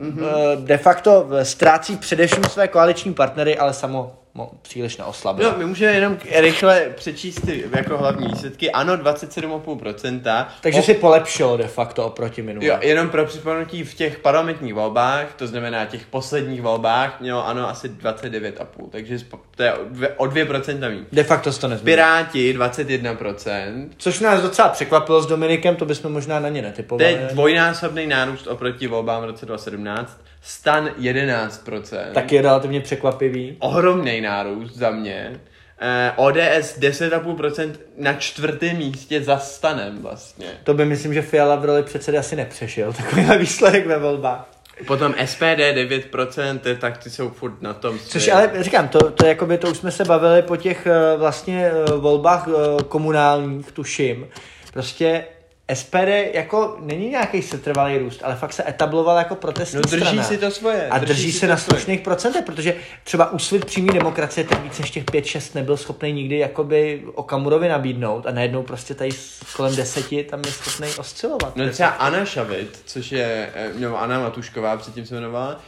[0.01, 0.63] mm-hmm.
[0.63, 4.18] de facto ztrácí především své koaliční partnery, ale samo mo-
[4.61, 5.51] příliš neoslabilo.
[5.51, 8.71] No, my můžeme jenom rychle přečíst ty jako hlavní výsledky.
[8.71, 10.45] Ano, 27,5%.
[10.61, 12.65] Takže O- si polepšilo de facto oproti minulé.
[12.67, 17.69] Jo, jenom pro připomenutí v těch parlamentních volbách, to znamená těch posledních volbách, mělo ano
[17.69, 21.07] asi 29,5, takže spo- to je o dvě- o 2% víc.
[21.11, 21.95] De facto se to nezměnilo.
[21.97, 27.11] Piráti 21%, Což nás docela překvapilo s Dominikem, to bychom možná na ně to netypovali.
[27.11, 33.57] je dvojnásobný nárůst oproti volbám v roce 2017, stan 11%, Taky je relativně překvapivý.
[33.59, 35.39] ohromný nárůst za mě.
[35.81, 40.47] Eh, ODS 10,5% na čtvrtém místě za stanem vlastně.
[40.63, 42.93] To by myslím, že Fiala v roli předsedy asi nepřešel.
[42.97, 44.49] Takovýhle výsledek ve volbách.
[44.87, 47.99] Potom SPD 9%, to je tak ty jsou furt na tom.
[47.99, 51.71] Což ale říkám, to, to, jakoby, to už jsme se bavili po těch eh, vlastně
[51.71, 54.27] eh, volbách eh, komunálních, tuším.
[54.73, 55.23] Prostě
[55.73, 60.23] SPD jako není nějaký setrvalý růst, ale fakt se etabloval jako protestní No drží strana.
[60.23, 60.87] si to svoje.
[60.89, 64.91] A drží, se to na slušných procentech, protože třeba úsvit přímý demokracie ten více než
[64.91, 69.09] těch 5-6 nebyl schopný nikdy jakoby Okamurovi nabídnout a najednou prostě tady
[69.55, 71.55] kolem deseti tam je schopný oscilovat.
[71.55, 75.59] No třeba Anna Šavit, což je, eh, nebo Anna Matušková, předtím se jmenovala,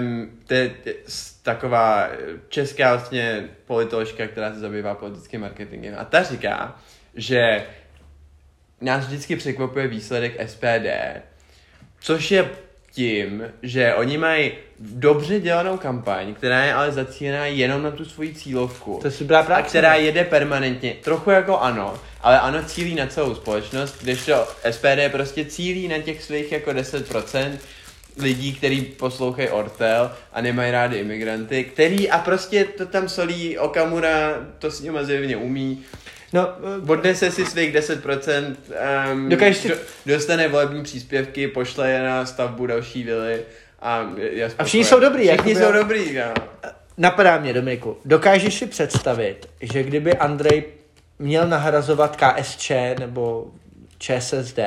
[0.00, 0.70] um, to je
[1.06, 2.16] s- taková eh,
[2.48, 5.94] česká vlastně politoložka, která se zabývá politickým marketingem.
[5.98, 6.76] A ta říká,
[7.14, 7.64] že
[8.80, 10.86] nás vždycky překvapuje výsledek SPD,
[12.00, 12.50] což je
[12.92, 18.34] tím, že oni mají dobře dělanou kampaň, která je ale zacílená jenom na tu svoji
[18.34, 18.98] cílovku.
[19.02, 19.68] To je dobrá a práce.
[19.68, 25.44] která jede permanentně, trochu jako ano, ale ano cílí na celou společnost, kdežto SPD prostě
[25.44, 27.50] cílí na těch svých jako 10%
[28.18, 34.46] lidí, kteří poslouchají Ortel a nemají rádi imigranty, který a prostě to tam solí Okamura,
[34.58, 35.84] to s nimi zjevně umí,
[36.32, 36.48] No,
[36.88, 38.56] odnese si svých 10%,
[39.12, 39.74] um, Dokážeš si- do,
[40.06, 43.40] dostane volební příspěvky, pošle je na stavbu další vily
[43.82, 46.24] a je A všichni jsou dobrý, Všichni jakoby- jsou dobrý, jo.
[46.96, 50.64] Napadá mě, Dominiku, dokážeš si představit, že kdyby Andrej
[51.18, 53.46] měl nahrazovat KSČ nebo
[53.98, 54.58] ČSSD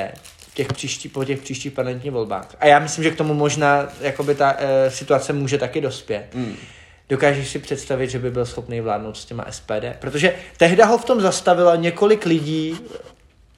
[0.53, 2.47] těch příští, po těch příštích parlamentních volbách.
[2.59, 6.25] A já myslím, že k tomu možná jakoby ta e, situace může taky dospět.
[6.33, 6.55] Mm.
[7.11, 9.85] Dokážeš si představit, že by byl schopný vládnout s těma SPD?
[9.99, 12.79] Protože tehda ho v tom zastavilo několik lidí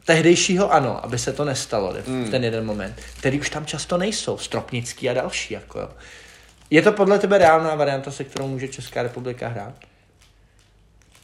[0.05, 2.31] tehdejšího ano, aby se to nestalo v mm.
[2.31, 5.53] ten jeden moment, který už tam často nejsou, Stropnický a další.
[5.53, 5.89] Jako jo.
[6.69, 9.73] Je to podle tebe reálná varianta, se kterou může Česká republika hrát?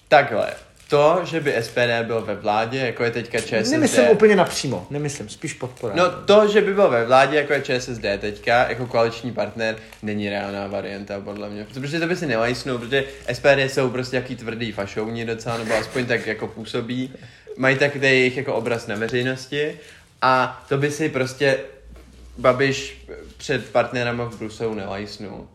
[0.07, 0.53] Takhle,
[0.89, 3.71] to, že by SPD byl ve vládě, jako je teďka ČSSD...
[3.71, 5.93] Nemyslím úplně napřímo, nemyslím, spíš podpora.
[5.95, 10.29] No to, že by byl ve vládě, jako je ČSSD teďka, jako koaliční partner, není
[10.29, 11.65] reálná varianta, podle mě.
[11.73, 16.05] Protože to by si nelajsnou, protože SPD jsou prostě jaký tvrdý fašouni docela, nebo aspoň
[16.05, 17.13] tak jako působí.
[17.57, 19.79] Mají tak jejich jako obraz na veřejnosti
[20.21, 21.59] a to by si prostě
[22.37, 23.05] Babiš
[23.37, 25.47] před partnerama v Bruselu nelajsnul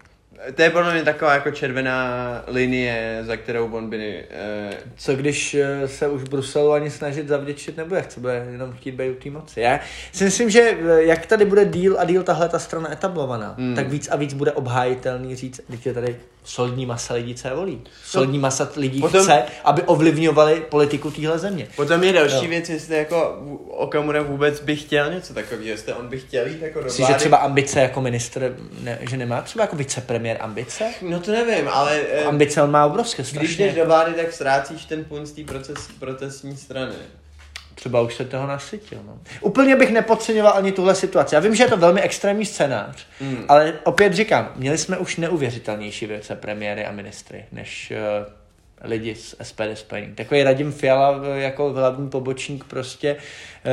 [0.55, 4.25] to je podle mě taková jako červená linie, za kterou on by...
[4.69, 4.75] Uh...
[4.97, 9.11] Co když eh, se už Bruselu ani snažit zavděčit nebude, chce bude jenom chtít být
[9.11, 9.61] u té moci.
[9.61, 9.81] Já
[10.13, 13.75] si myslím, že eh, jak tady bude díl a díl tahle ta strana etablovaná, hmm.
[13.75, 17.55] tak víc a víc bude obhájitelný říct, když je tady solidní masa lidí, co je
[17.55, 17.81] volí.
[18.05, 19.23] Solidní masa lidí Potom...
[19.23, 21.67] chce, aby ovlivňovali politiku téhle země.
[21.77, 22.51] Potom je další jo.
[22.51, 26.83] věc, jestli jako Okamura vůbec by chtěl něco takového, jestli on by chtěl jít jako
[26.83, 27.13] do vlády.
[27.13, 30.85] že třeba ambice jako ministr, ne, že nemá třeba jako vicepremiér ambice?
[31.03, 32.01] No to nevím, ale...
[32.11, 33.47] Eh, ambice on má obrovské strašně.
[33.47, 35.43] Když jdeš do vlády, tak ztrácíš ten punt z té
[35.99, 36.95] protestní strany.
[37.85, 38.99] Třeba už se toho nasytil.
[39.07, 39.19] No.
[39.41, 41.35] Úplně bych nepodceňoval ani tuhle situaci.
[41.35, 43.45] Já vím, že je to velmi extrémní scénář, mm.
[43.49, 47.93] ale opět říkám, měli jsme už neuvěřitelnější premiéry a ministry, než
[48.27, 48.33] uh,
[48.85, 50.15] lidi z SPD spojení.
[50.15, 53.71] Takový Radim Fiala jako hlavní pobočník prostě uh,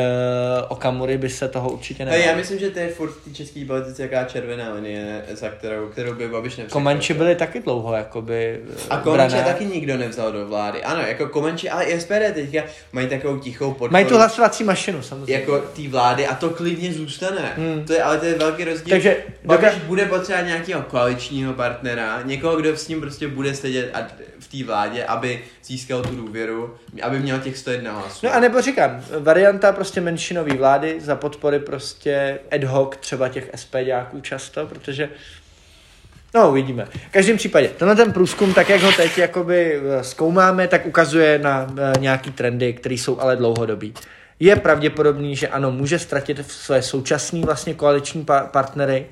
[0.70, 2.20] Okamury by se toho určitě nebál.
[2.20, 5.88] Já myslím, že to je furt v té české politice jaká červená linie, za kterou,
[5.88, 6.74] kterou by Babiš nevzal.
[6.74, 10.84] Komanči byli taky dlouho jakoby A Komanči taky nikdo nevzal do vlády.
[10.84, 13.92] Ano, jako Komanči, ale i SPD teďka mají takovou tichou podporu.
[13.92, 15.34] Mají tu hlasovací mašinu samozřejmě.
[15.34, 17.54] Jako té vlády a to klidně zůstane.
[17.58, 17.86] Hmm.
[17.86, 18.90] To je, ale to je velký rozdíl.
[18.90, 19.86] Takže Babiš doka...
[19.88, 23.94] bude potřebovat nějakého koaličního partnera, někoho, kdo s ním prostě bude sedět
[24.40, 28.26] v té vládě, aby získal tu důvěru, aby měl těch 101 hlasů.
[28.26, 33.50] No a nebo říkám, varianta prostě menšinové vlády za podpory prostě ad hoc třeba těch
[33.56, 35.10] SPDáků často, protože
[36.34, 36.86] No, uvidíme.
[36.86, 41.40] V každém případě, tenhle ten průzkum, tak jak ho teď jakoby eh, zkoumáme, tak ukazuje
[41.40, 43.94] na uh, nějaký trendy, které jsou ale dlouhodobý.
[44.40, 49.06] Je pravděpodobný, že ano, může ztratit své současné vlastně koaliční pa- partnery,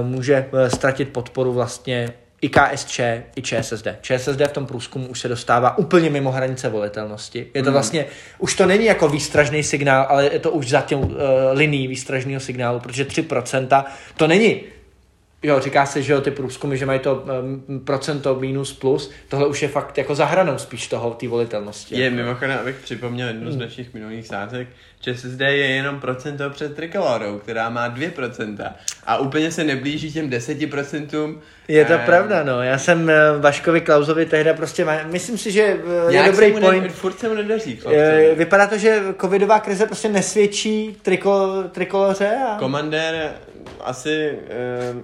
[0.00, 3.00] uh, může ztratit podporu vlastně i KSČ,
[3.36, 3.86] i ČSSD.
[4.00, 7.46] ČSSD v tom průzkumu už se dostává úplně mimo hranice volitelnosti.
[7.54, 7.72] Je to hmm.
[7.72, 8.06] vlastně,
[8.38, 11.10] už to není jako výstražný signál, ale je to už za tím uh,
[11.52, 13.84] linií výstražného signálu, protože 3%
[14.16, 14.60] to není
[15.42, 17.24] Jo, říká se, že jo, ty průzkumy, že mají to
[17.68, 21.98] um, procento minus plus, tohle už je fakt jako zahranou spíš toho, té volitelnosti.
[21.98, 22.16] Je, jako.
[22.16, 23.62] mimochodem, abych připomněl jednu z hmm.
[23.62, 24.68] našich minulých sázek,
[25.00, 28.72] že zde je jenom procento před trikolorou, která má 2%.
[29.06, 31.36] A úplně se neblíží těm 10%.
[31.68, 32.62] Je to eh, pravda, no.
[32.62, 35.62] Já jsem eh, Vaškovi Klausovi tehda prostě, myslím si, že
[36.08, 36.82] eh, je dobrý point.
[36.82, 37.76] Ne, furt se mu nedaří.
[37.76, 38.34] Chlapce.
[38.34, 42.30] Vypadá to, že covidová krize prostě nesvědčí triko, trikoloře.
[42.48, 42.58] A...
[42.58, 43.32] Komandér
[43.80, 44.38] asi...
[44.92, 45.00] Uh,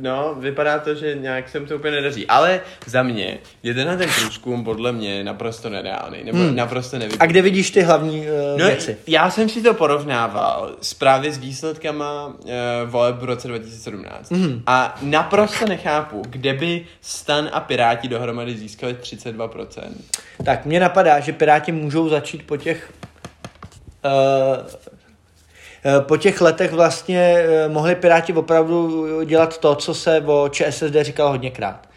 [0.00, 2.26] No, vypadá to, že nějak se to úplně nedaří.
[2.26, 6.56] Ale za mě je tenhle ten průzkum podle mě naprosto nereálný, nebo hmm.
[6.56, 7.16] naprosto nevím.
[7.20, 8.96] A kde vidíš ty hlavní uh, no, věci?
[9.06, 12.52] Já jsem si to porovnával s právě s výsledkama uh,
[12.84, 14.30] voleb v roce 2017.
[14.30, 14.62] Hmm.
[14.66, 19.82] A naprosto nechápu, kde by Stan a Piráti dohromady získali 32%.
[20.44, 23.06] Tak mě napadá, že Piráti můžou začít po těch uh,
[24.06, 24.64] Eh,
[26.00, 31.30] po těch letech vlastně eh, mohli Piráti opravdu dělat to, co se o ČSSD říkalo
[31.30, 31.88] hodněkrát.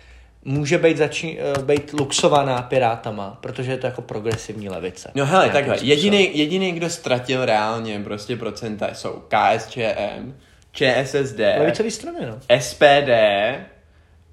[0.45, 5.11] Může být, začí, eh, být luxovaná Pirátama, protože je to jako progresivní levice.
[5.15, 10.33] No hele, takhle, jediný, jediný, kdo ztratil reálně prostě procenta jsou KSČM,
[10.71, 12.59] ČSSD, Levicový strany, no.
[12.59, 13.09] SPD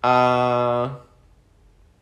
[0.02, 1.00] a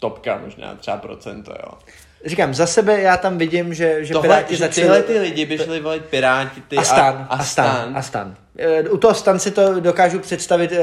[0.00, 1.78] Topka možná třeba procento, jo
[2.26, 4.86] říkám, za sebe já tam vidím, že, že Tohle, Piráti že začali...
[4.86, 8.36] Tyhle ty lidi by šli volit Piráti ty a stan, a, a, stan, a stan.
[8.58, 10.78] Eh, u toho stan si to dokážu představit uh,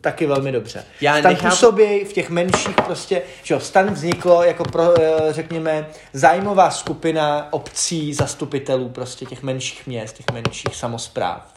[0.00, 0.84] taky velmi dobře.
[1.00, 1.54] Já stan nechápu...
[1.54, 4.96] působí v těch menších prostě, že jo, stan vzniklo jako pro, uh,
[5.30, 11.54] řekněme, zájmová skupina obcí, zastupitelů prostě těch menších měst, těch menších samozpráv.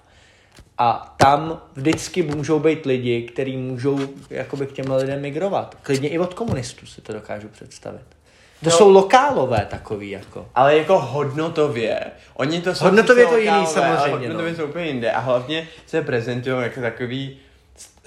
[0.77, 5.77] A tam vždycky můžou být lidi, kteří můžou jakoby k těm lidem migrovat.
[5.81, 8.20] Klidně i od komunistů si to dokážu představit.
[8.63, 10.47] To no, jsou lokálové takový jako.
[10.55, 11.99] Ale jako hodnotově.
[12.33, 13.97] Oni to jsou hodnotově to jiný samozřejmě.
[13.97, 14.57] Ale hodnotově no.
[14.57, 15.11] jsou úplně jinde.
[15.11, 17.39] A hlavně se prezentují jako takový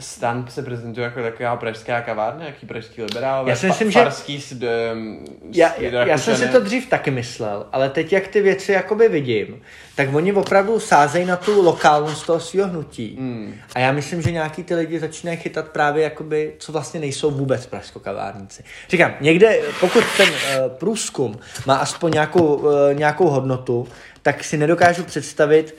[0.01, 4.41] stan se prezentuje jako taková pražská kavárna, jaký pražský liberál, Já si myslím, že- farský
[4.41, 8.41] s, um, s Já, já jsem si to dřív taky myslel, ale teď jak ty
[8.41, 9.63] věci jakoby vidím,
[9.97, 13.17] tak oni opravdu sázejí na tu lokálnost toho svého hnutí.
[13.19, 13.55] Hmm.
[13.75, 17.67] A já myslím, že nějaký ty lidi začínají chytat právě jakoby, co vlastně nejsou vůbec
[17.67, 18.65] pražskokavárníci.
[18.89, 23.89] Říkám, někde, pokud ten uh, průzkum má aspoň nějakou, uh, nějakou hodnotu,
[24.23, 25.75] tak si nedokážu představit,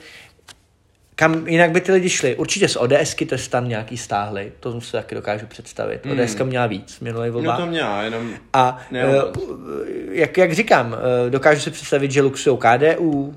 [1.18, 2.36] kam jinak by ty lidi šli.
[2.36, 6.06] Určitě z ODSky to stan nějaký stáhli, to si taky dokážu představit.
[6.06, 6.20] Hmm.
[6.20, 7.52] ODSka měla víc minulý volba.
[7.52, 8.30] No to měla, jenom...
[8.52, 8.98] A uh,
[10.10, 13.34] jak, jak říkám, uh, dokážu si představit, že luxují KDU, uh,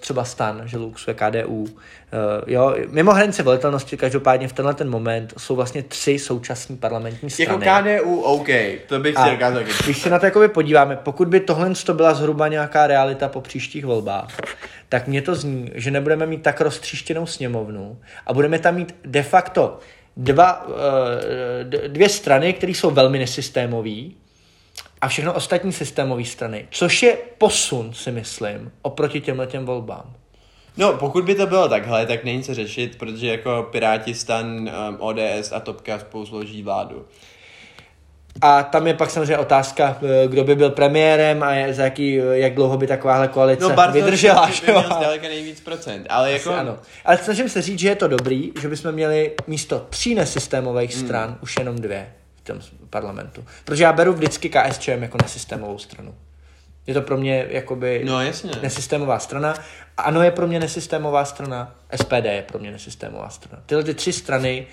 [0.00, 1.66] třeba stan, že luxuje KDU.
[2.12, 7.28] Uh, jo, mimo hranice volitelnosti, každopádně v tenhle ten moment jsou vlastně tři současní parlamentní
[7.38, 7.98] Jako strany.
[7.98, 8.48] KDU, OK,
[8.86, 9.72] to bych si dokázal taky.
[9.84, 13.40] když se na to jakoby podíváme, pokud by tohle to byla zhruba nějaká realita po
[13.40, 14.36] příštích volbách,
[14.88, 19.22] tak mě to zní, že nebudeme mít tak roztříštěnou sněmovnu a budeme tam mít de
[19.22, 19.78] facto
[20.16, 24.00] dva, eh, dvě strany, které jsou velmi nesystémové
[25.00, 30.14] a všechno ostatní systémové strany, což je posun, si myslím, oproti těmhle těm volbám.
[30.80, 34.96] No, pokud by to bylo takhle, tak není co řešit, protože jako Piráti, Stan, um,
[34.98, 37.06] ODS a Topka spolu složí vládu.
[38.42, 42.24] A tam je pak samozřejmě otázka, eh, kdo by byl premiérem a za jaký, eh,
[42.38, 44.46] jak dlouho by takováhle koalice No, Bartoš vydržela.
[44.46, 46.50] by měl zdaleka nejvíc procent, ale jako...
[46.50, 46.78] Asi ano.
[47.04, 51.04] Ale snažím se říct, že je to dobrý, že bychom měli místo tří nesystémových Hmm.
[51.06, 52.58] stran už jenom dvě v tom
[52.90, 53.44] parlamentu.
[53.64, 56.14] Protože já beru vždycky KSČM jako nesystémovou stranu.
[56.86, 58.50] Je to pro mě jakoby No, jasně.
[58.62, 59.54] nesystémová strana.
[59.96, 63.62] A ano je pro mě nesystémová strana, SPD je pro mě nesystémová strana.
[63.66, 64.66] Tyhle ty tři strany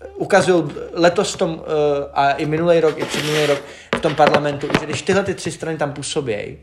[0.00, 3.62] eh, ukazují letos tom, eh, a i minulý rok, i předminulý rok
[3.96, 6.58] v tom parlamentu, že když tyhle ty tři strany tam působí,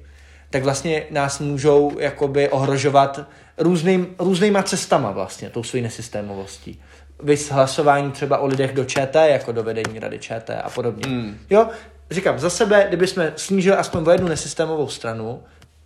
[0.50, 3.20] tak vlastně nás můžou jakoby ohrožovat
[3.58, 6.82] různým, různýma cestama vlastně, tou svojí nesystémovostí.
[7.24, 11.08] Vys hlasování třeba o lidech do ČT, jako do vedení rady ČT a podobně.
[11.08, 11.38] Mm.
[11.50, 11.68] Jo,
[12.12, 15.44] říkám, za sebe, kdyby jsme snížili aspoň o jednu nesystémovou stranu,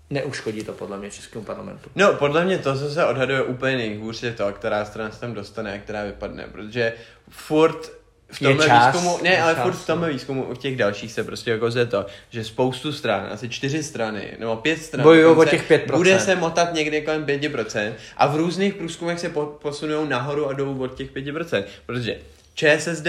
[0.09, 1.89] neuškodí to podle mě Českému parlamentu.
[1.95, 5.33] No, podle mě to, co se odhaduje úplně nejhůř, je to, která strana se tam
[5.33, 6.93] dostane a která vypadne, protože
[7.29, 7.97] furt
[8.31, 10.75] v Je tomhle čas, výzkumu, ne, je ale čas, furt v tomhle výzkumu u těch
[10.75, 15.41] dalších se prostě ukazuje to, že spoustu stran, asi čtyři strany, nebo pět stran, Bojujou
[15.41, 15.95] o těch 5%.
[15.95, 20.53] bude se motat někde kolem 5% a v různých průzkumech se po, posunou nahoru a
[20.53, 22.17] dolů od těch 5%, protože
[22.53, 23.07] ČSSD,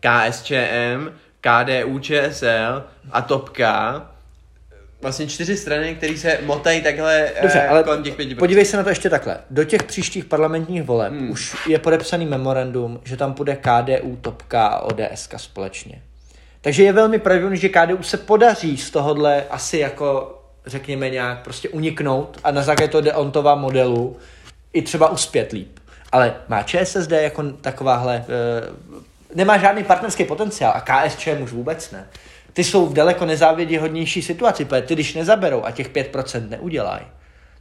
[0.00, 1.10] KSČM,
[1.44, 4.06] KDU, ČSL a Topka,
[5.02, 8.38] vlastně čtyři strany, které se motají takhle Dobře, eh, ale kolem těch 5%.
[8.38, 9.38] podívej se na to ještě takhle.
[9.50, 11.30] Do těch příštích parlamentních voleb Hmm.
[11.30, 16.02] už je podepsaný memorandum, že tam půjde KDU, Topka a ODS společně.
[16.60, 21.68] Takže je velmi pravděpodobné, že KDU se podaří z tohohle asi jako, řekněme, nějak prostě
[21.68, 24.16] uniknout a na základě toho Deontova modelu
[24.72, 25.78] i třeba uspět líp.
[26.12, 28.24] Ale má ČSSD jako takováhle, e,
[29.34, 32.08] nemá žádný partnerský potenciál a KSČM už vůbec ne.
[32.52, 37.06] Ty jsou v daleko nezávěděhodnější situaci, protože ty když nezaberou a těch 5% neudělají,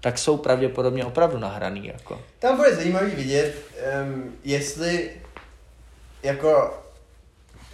[0.01, 1.87] tak jsou pravděpodobně opravdu nahraný.
[1.87, 2.21] Jako.
[2.39, 3.55] Tam bude zajímavý vidět,
[4.03, 5.11] um, jestli
[6.23, 6.82] jako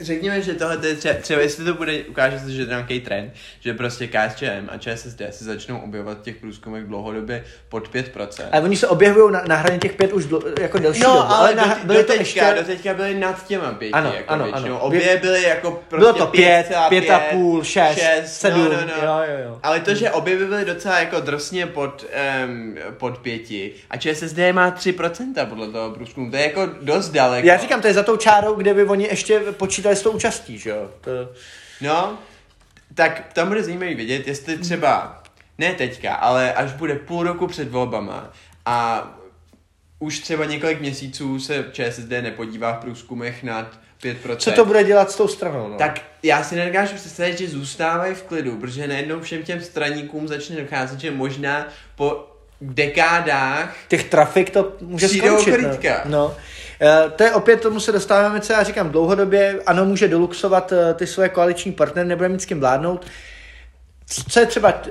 [0.02, 3.00] Řekněme, že tohle je třeba, třeba jestli to bude, ukáže se, že to je nějaký
[3.00, 8.44] trend, že prostě KSČM a ČSSD se začnou objevovat v těch průzkumech dlouhodobě pod 5%.
[8.52, 11.24] Ale oni se objevují na, na hraně těch pět už dl, jako delší No, dobu.
[11.34, 14.14] ale, na, do, byly do, to teďka, ještě, do teďka byly nad těma pěti, Ano,
[14.18, 14.66] jako ano, většinou.
[14.76, 14.80] ano.
[14.80, 18.70] Obě byly jako prostě bylo to pět, 5,5, pět a půl, šest, šest, sedm, no,
[18.72, 19.08] no, no.
[19.08, 19.60] jo, jo, jo.
[19.64, 22.06] Ale to, že obě by byly docela jako drsně pod,
[22.48, 27.48] um, pod pěti a ČSSD má 3% podle toho průzkumu, to je jako dost daleko.
[27.48, 30.58] Já říkám, to je za tou čárou, kde by oni ještě počítali s tou účastí,
[30.58, 30.92] že jo?
[31.02, 31.12] To...
[31.82, 32.20] No,
[32.96, 35.24] tak tam bude zajímavý vidět, jestli třeba,
[35.58, 38.32] ne teďka, ale až bude půl roku před volbama
[38.66, 39.08] a
[40.00, 44.36] už třeba několik měsíců se ČSSD nepodívá v průzkumech nad 5%.
[44.36, 45.68] Co to bude dělat s tou stranou?
[45.68, 45.78] No?
[45.78, 50.62] Tak já si nedokážu představit, že zůstávají v klidu, protože najednou všem těm straníkům začne
[50.62, 52.28] docházet, že možná po
[52.62, 55.52] dekádách těch trafik to může Přijdou skončit.
[55.52, 56.02] krytka.
[56.06, 56.18] No.
[56.18, 56.36] no.
[56.82, 60.94] Eh, To je opět, tomu se dostáváme, co já říkám, dlouhodobě, ano, může doluxovat eh,
[60.94, 63.06] ty své koaliční partnery, nebude mít s kým vládnout.
[64.30, 64.90] Co je třeba eh,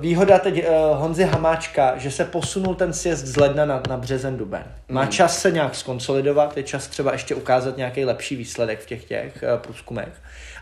[0.00, 4.64] výhoda teď Honzy Hamáčka, že se posunul ten sjezd z ledna na, na březen duben.
[4.88, 5.10] Má Hmm.
[5.10, 9.44] čas se nějak skonsolidovat, je čas třeba ještě ukázat nějaký lepší výsledek v těch těch
[9.56, 10.12] průzkumech.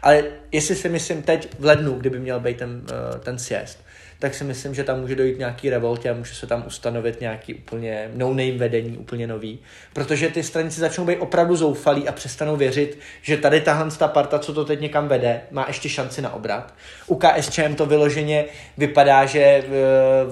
[0.02, 2.82] Ale jestli si myslím teď v lednu, kdyby měl být ten,
[3.20, 3.78] ten sjezd,
[4.24, 7.54] tak si myslím, že tam může dojít nějaký revoltě a může se tam ustanovit nějaký
[7.54, 9.58] úplně no-name vedení, úplně nový.
[9.92, 14.38] Protože ty stranici začnou být opravdu zoufalí a přestanou věřit, že tady tahle ta parta,
[14.38, 16.74] co to teď někam vede, má ještě šanci na obrat.
[17.06, 18.44] U KSČM to vyloženě
[18.78, 19.64] vypadá, že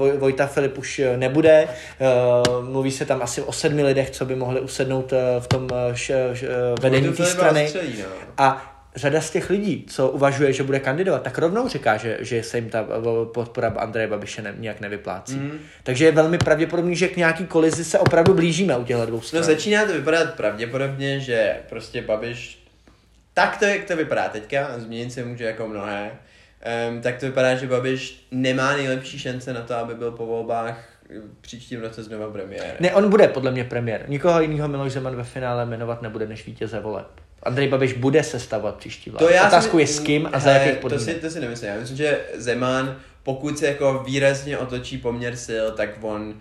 [0.01, 1.69] uh, Vojta Filip už nebude.
[1.69, 5.63] Uh, mluví se tam asi o sedmi lidech, co by mohli usednout uh, v tom
[5.63, 6.45] uh, š, š,
[6.81, 7.69] vedení té strany.
[7.69, 8.09] Střelí, no.
[8.39, 12.43] A řada z těch lidí, co uvažuje, že bude kandidovat, tak rovnou říká, že, že
[12.43, 12.87] se jim ta
[13.25, 15.35] podpora Andreje Babiše ne, nějak nevyplácí.
[15.35, 15.59] Mm.
[15.83, 19.41] Takže je velmi pravděpodobný, že k nějaký kolizi se opravdu blížíme u těchto dvou stran.
[19.41, 22.65] No začíná to vypadat pravděpodobně, že prostě Babiš,
[23.35, 26.11] tak to, jak to vypadá teďka, změnit se může jako mnohé,
[26.91, 30.89] um, tak to vypadá, že Babiš nemá nejlepší šance na to, aby byl po volbách
[31.41, 32.77] příštím roce znova premiér.
[32.81, 34.05] Ne, on bude podle mě premiér.
[34.09, 37.22] Nikoho jiného Miloš Zeman ve finále jmenovat nebude než vítěze voleb.
[37.43, 39.27] Andrej Babiš bude sestavovat příští vládu.
[39.27, 41.07] To já Otázku si, je s kým a za jakých podmínek.
[41.07, 41.71] To si, to si nemyslím.
[41.71, 46.35] Já myslím, že Zeman, pokud se jako výrazně otočí poměr sil, tak on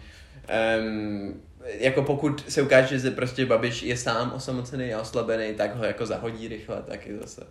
[0.80, 1.42] um,
[1.80, 6.06] jako pokud se ukáže, že prostě Babiš je sám osamocený a oslabený, tak ho jako
[6.06, 7.42] zahodí rychle taky zase.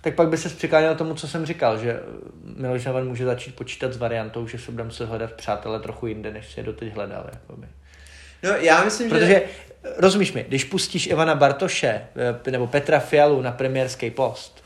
[0.00, 2.00] Tak pak by se přikláněl tomu, co jsem říkal, že
[2.56, 6.32] Miloš Zeman může začít počítat s variantou, že se budeme muset hledat přátelé trochu jinde,
[6.32, 7.30] než se je doteď hledal.
[7.32, 7.66] Jakoby.
[8.42, 9.42] No já myslím, Protože, že...
[9.96, 12.02] rozumíš mi, když pustíš Ivana Bartoše
[12.46, 14.60] eh, nebo Petra Fialu na premiérský post,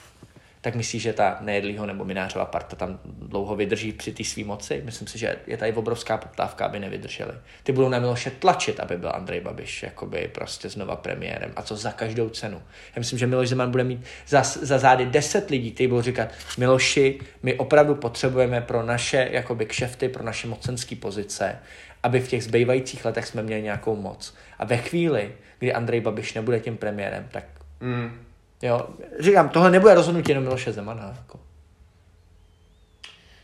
[0.64, 4.82] tak myslíš, že ta nejedlýho nebo Minářová parta tam dlouho vydrží při té své moci?
[4.84, 7.32] Myslím si, že je tady obrovská poptávka, aby nevydrželi.
[7.62, 11.52] Ty budou na Miloše tlačit, aby byl Andrej Babiš jakoby prostě znova premiérem.
[11.56, 12.62] A co za každou cenu.
[12.96, 16.28] Já myslím, že Miloš Zeman bude mít za, za zády deset lidí, kteří budou říkat,
[16.58, 21.58] Miloši, my opravdu potřebujeme pro naše jakoby kšefty, pro naše mocenské pozice
[22.04, 24.34] aby v těch zbývajících letech jsme měli nějakou moc.
[24.58, 27.44] A ve chvíli, kdy Andrej Babiš nebude tím premiérem, tak
[27.80, 28.20] mm.
[28.62, 28.88] jo,
[29.20, 31.14] říkám, tohle nebude rozhodnutí jenom Miloše Zemana.
[31.18, 31.40] Jako.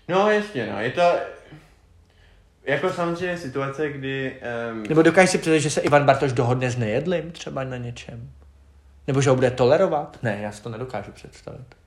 [0.08, 1.02] No jasně, no, je to,
[2.64, 4.36] jako samozřejmě situace, kdy...
[4.72, 4.82] Um...
[4.82, 8.30] Nebo dokážeš si představit, že se Ivan Bartoš dohodne s nejedlým třeba na něčem?
[9.06, 10.18] Nebo že ho bude tolerovat?
[10.22, 11.79] Ne, já si to nedokážu představit.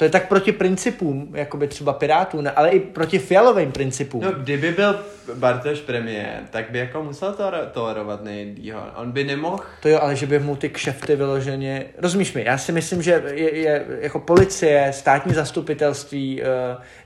[0.00, 4.24] To je tak proti principům, jako by třeba Pirátů, ale i proti fialovým principům.
[4.24, 5.00] No, kdyby byl
[5.34, 8.80] Bartoš premiér, tak by jako musel to tolerovat nejdýho.
[8.96, 9.60] On by nemohl...
[9.82, 11.84] To jo, ale že by mu ty kšefty vyloženě...
[11.98, 16.48] Rozumíš mi, já si myslím, že je, je jako policie, státní zastupitelství uh,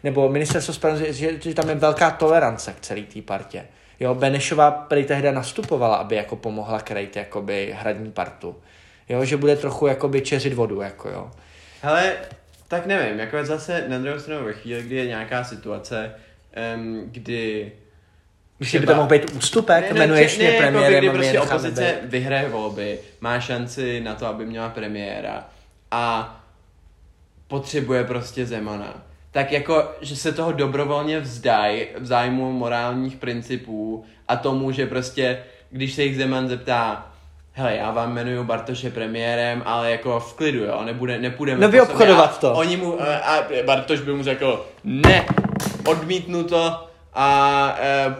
[0.04, 3.66] nebo ministerstvo spravedlnosti, že, že tam je velká tolerance k celé té partě.
[4.00, 8.56] Jo, Benešová prý tehda nastupovala, aby jako pomohla krejt jakoby hradní partu.
[9.08, 11.30] Jo, že bude trochu jakoby čeřit vodu, jako jo.
[11.82, 12.12] Hele,
[12.74, 16.14] tak nevím, jako zase na druhou stranu ve chvíli, kdy je nějaká situace,
[16.76, 17.72] um, kdy
[18.60, 21.94] Myslím, by to mohl být ústupek, ne, jmenuješ mě jako premiérem jako kdy prostě opozice
[22.02, 25.48] vyhraje volby, má šanci na to, aby měla premiéra
[25.90, 26.36] a
[27.48, 29.02] potřebuje prostě Zemana.
[29.30, 35.44] Tak jako, že se toho dobrovolně vzdají v zájmu morálních principů a tomu, že prostě,
[35.70, 37.13] když se jich Zeman zeptá,
[37.56, 42.40] hele, já vám jmenuju Bartoše premiérem, ale jako v klidu, jo, nebude, nepůjdeme No vyobchodovat
[42.40, 42.52] to.
[42.52, 45.26] Oni mu, a Bartoš by mu řekl, ne,
[45.86, 48.14] odmítnu to a e,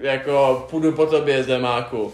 [0.00, 2.12] jako půjdu po tobě, Zemáku.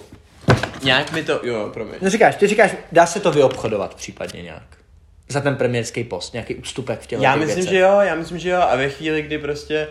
[0.83, 1.95] Nějak mi to, jo, promiň.
[2.01, 4.63] No říkáš, ty říkáš, dá se to vyobchodovat případně nějak.
[5.29, 7.73] Za ten premiérský post, nějaký ústupek v těle Já myslím, věcech.
[7.73, 9.89] že jo, já myslím, že jo a ve chvíli, kdy prostě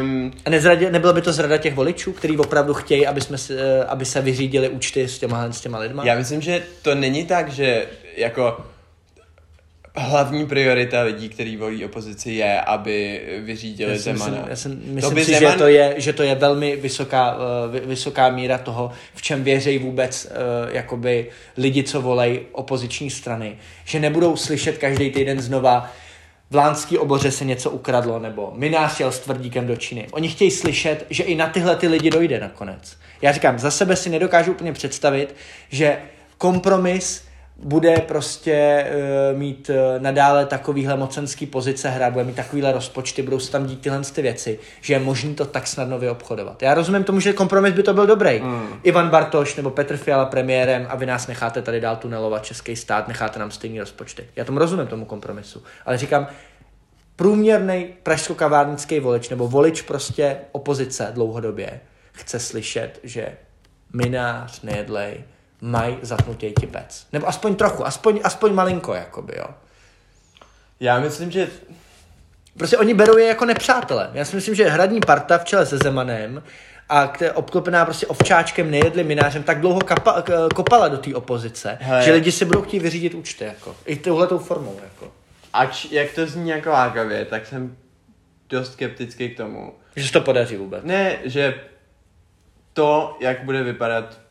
[0.00, 3.84] Um, a nezradě, nebylo by to zrada těch voličů, kteří opravdu chtějí, aby, jsme, eh,
[3.84, 6.04] aby se vyřídili účty s těma, s těma lidma?
[6.06, 8.56] Já myslím, že to není tak, že jako
[9.96, 14.46] hlavní priorita lidí, kteří volí opozici, je, aby vyřídili já Zemana.
[14.50, 15.52] Myslím, já si myslím si, Zeman...
[15.52, 19.78] že, to je, že to je velmi vysoká, uh, vysoká míra toho, v čem věří
[19.78, 23.58] vůbec uh, jakoby lidi, co volej opoziční strany.
[23.84, 25.92] Že nebudou slyšet každý týden znova
[26.54, 30.06] v Lánský oboře se něco ukradlo, nebo Minář jel s tvrdíkem do Číny.
[30.12, 32.96] Oni chtějí slyšet, že i na tyhle ty lidi dojde nakonec.
[33.22, 35.34] Já říkám, za sebe si nedokážu úplně představit,
[35.68, 35.98] že
[36.38, 37.23] kompromis
[37.56, 38.86] bude prostě
[39.32, 43.66] uh, mít uh, nadále takovýhle mocenský pozice hrát, bude mít takovýhle rozpočty, budou se tam
[43.66, 46.62] dít tyhle ty věci, že je možné to tak snadno vyobchodovat.
[46.62, 48.40] Já rozumím tomu, že kompromis by to byl dobrý.
[48.40, 48.68] Mm.
[48.82, 53.08] Ivan Bartoš nebo Petr Fiala premiérem a vy nás necháte tady dál tunelovat český stát,
[53.08, 54.26] necháte nám stejný rozpočty.
[54.36, 55.62] Já tomu rozumím tomu kompromisu.
[55.86, 56.26] Ale říkám,
[57.16, 61.80] průměrný pražsko-kavárnický volič nebo volič prostě opozice dlouhodobě
[62.12, 63.28] chce slyšet, že
[63.92, 65.24] minář, nejedlej,
[65.64, 67.06] mají zapnutý tipec.
[67.12, 69.46] Nebo aspoň trochu, aspoň, aspoň malinko, jakoby, jo.
[70.80, 71.48] Já myslím, že...
[72.58, 74.10] Prostě oni berou je jako nepřátelé.
[74.14, 76.42] Já si myslím, že hradní parta v čele se Zemanem
[76.88, 80.22] a která obklopená prostě ovčáčkem, nejedli minářem, tak dlouho kapa,
[80.54, 82.02] kopala do té opozice, Hele.
[82.02, 83.76] že lidi si budou chtít vyřídit účty, jako.
[83.86, 85.12] I touhletou formou, jako.
[85.52, 87.76] Ač, jak to zní jako lákavě, tak jsem
[88.48, 89.74] dost skeptický k tomu.
[89.96, 90.84] Že se to podaří vůbec.
[90.84, 91.60] Ne, že
[92.72, 94.23] to, jak bude vypadat,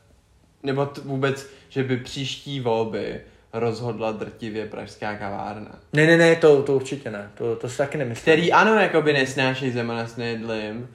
[0.64, 3.22] nebo t- vůbec, že by příští volby
[3.54, 5.80] rozhodla drtivě pražská kavárna.
[5.94, 7.30] Ne, ne, ne, to, to určitě ne.
[7.34, 8.22] To, to si taky nemyslím.
[8.22, 10.88] Který ano, jakoby nesnášejí Zemana s Nejedlým,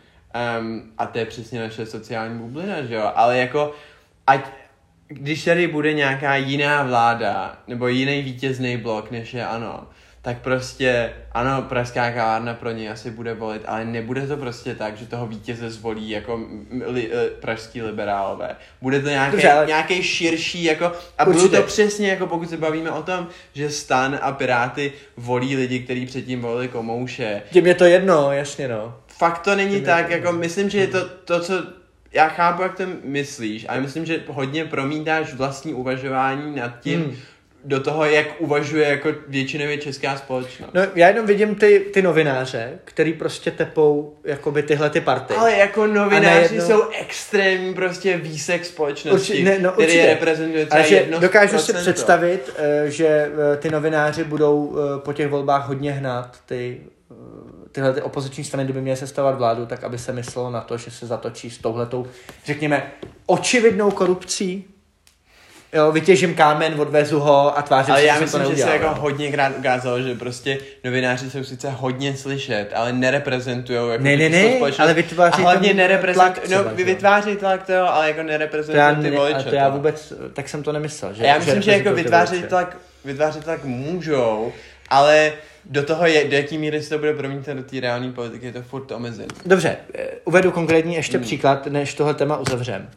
[0.61, 3.75] um, a to je přesně naše sociální bublina, že jo, ale jako,
[4.27, 4.47] ať,
[5.09, 9.87] když tady bude nějaká jiná vláda, nebo jiný vítězný blok, než je ano,
[10.29, 14.97] tak prostě, ano, pražská kavárna pro něj asi bude volit, ale nebude to prostě tak,
[14.97, 16.41] že toho vítěze zvolí jako
[16.87, 18.57] li, eh, pražský liberálové.
[18.83, 22.57] Bude to nějaký, Dobře, ale- nějaký širší, jako, a bude to přesně, jako pokud se
[22.57, 27.43] bavíme o tom, že Stan a Piráty volí lidi, kteří předtím volili Komouše.
[27.53, 28.95] Tím je to jedno, jasně no.
[29.07, 31.63] Fakt to není Tím tak, to- jako myslím, že je to to, co
[32.13, 37.17] já chápu, jak to myslíš, ale myslím, že hodně promítáš vlastní uvažování nad tím, Hmm.
[37.65, 40.71] Do toho, jak uvažuje jako většinově česká společnost.
[40.75, 45.35] No, já jenom vidím ty, ty novináře, který prostě tepou jakoby tyhle ty party.
[45.35, 50.07] Ale jako novináři najednou- jsou extrémní prostě výsek společnosti, Urči- ne, no, který určitě.
[50.07, 53.07] reprezentuje třeba Ale že jedno dokážu si představit, eh, že
[53.53, 56.81] eh, ty novináři budou eh, po těch volbách hodně hnát ty,
[57.73, 60.91] tyhle ty opoziční strany, kdyby měly sestavovat vládu, tak aby se myslelo na to, že
[60.91, 62.07] se zatočí s touhletou,
[62.45, 62.93] řekněme,
[63.27, 64.65] očividnou korupcí.
[65.73, 68.63] Jo, vytěžím kámen, odvezu ho a tvářím Ale se, já že jsem myslím, to že
[68.63, 68.91] se neudělal.
[68.91, 74.29] jako hodněkrát ukázalo, že prostě novináři jsou sice hodně slyšet, ale nereprezentují jako Ne, ne,
[74.29, 74.81] ne, společnost.
[74.81, 76.87] ale vytváří a hlavně nereprezentují, tlak no třeba, že jo.
[76.87, 79.39] vytváří tlak to jo, ale jako nereprezentují ty ne, voliče.
[79.39, 81.15] a to já vůbec, tak jsem to nemyslel.
[81.15, 82.49] Že, A já myslím, že, jako ty vytvářet voliče.
[82.49, 84.53] tlak, vytvářet tlak můžou,
[84.91, 85.33] ale
[85.65, 88.53] do toho, je, do jaký míry se to bude promítat do té reální politiky, je
[88.53, 89.29] to furt omezený.
[89.47, 91.25] Dobře, eh, uvedu konkrétní ještě Hmm.
[91.25, 92.89] příklad, než tohle téma uzavřem.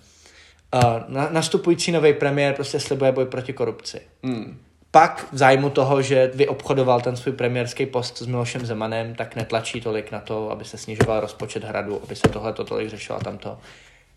[0.75, 4.01] Uh, na, nastupující nový premiér prostě slibuje boj proti korupci.
[4.23, 4.59] Hmm.
[4.91, 9.81] Pak v zájmu toho, že vyobchodoval ten svůj premiérský post s Milošem Zemanem, tak netlačí
[9.81, 13.23] tolik na to, aby se snižoval rozpočet hradu, aby se tohle to tolik řešilo a
[13.23, 13.57] tamto.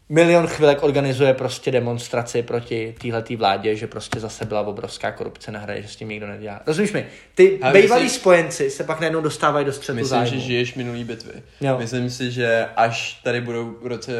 [0.09, 5.59] Milion chvilek organizuje prostě demonstraci proti téhletý vládě, že prostě zase byla obrovská korupce na
[5.61, 6.61] hradě, že s tím nikdo nedělá.
[6.67, 7.07] Rozumíš mi?
[7.35, 10.31] Ty bývalí spojenci se pak najednou dostávají do střetu Myslím, zájmu.
[10.31, 11.33] že žiješ minulý bitvy.
[11.61, 11.79] Jo.
[11.79, 14.13] Myslím si, že až tady budou v roce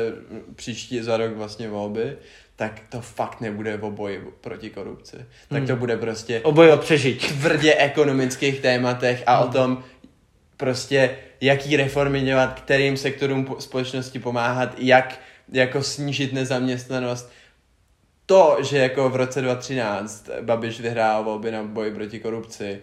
[0.57, 2.17] příští za rok vlastně volby,
[2.57, 5.17] tak to fakt nebude o boji proti korupci.
[5.49, 5.67] Tak Hmm.
[5.67, 7.27] to bude prostě Oboj o přežití.
[7.29, 9.49] tvrdě ekonomických tématech a Hmm.
[9.49, 9.85] o tom
[10.57, 11.11] prostě,
[11.41, 15.19] jaký reformy dělat, kterým sektorům po- společnosti pomáhat, jak
[15.53, 17.31] jako snížit nezaměstnanost.
[18.27, 22.83] To, že jako v roce 2013 Babiš vyhrál volby na boj proti korupci,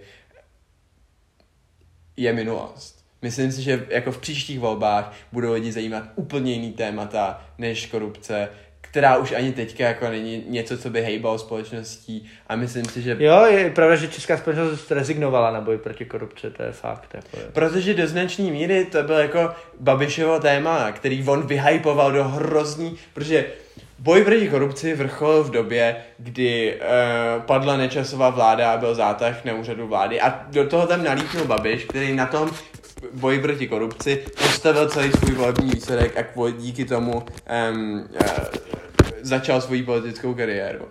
[2.18, 3.05] je minulost.
[3.22, 8.49] Myslím si, že jako v příštích volbách budou lidi zajímat úplně jiný témata než korupce,
[8.82, 13.17] která už ani teďka jako není něco, co by hejbalo společností a myslím si, že
[13.19, 17.13] Jo, je pravda, že česká společnost rezignovala na boj proti korupci, to je fakt.
[17.13, 17.43] Jako je.
[17.53, 23.45] Protože do značné míry to byl jako Babišovo téma, který on vyhypoval do hrozný, protože
[23.99, 29.53] boj proti korupci vrcholil v době, kdy uh, padla nečasová vláda a byl zátah na
[29.53, 32.51] úřadu vlády a do toho tam nalítnul Babiš, který na tom
[33.14, 38.28] boji proti korupci postavil celý svůj volební výsledek a kvůli díky tomu um, uh,
[39.22, 40.88] začal svoji politickou kariéru.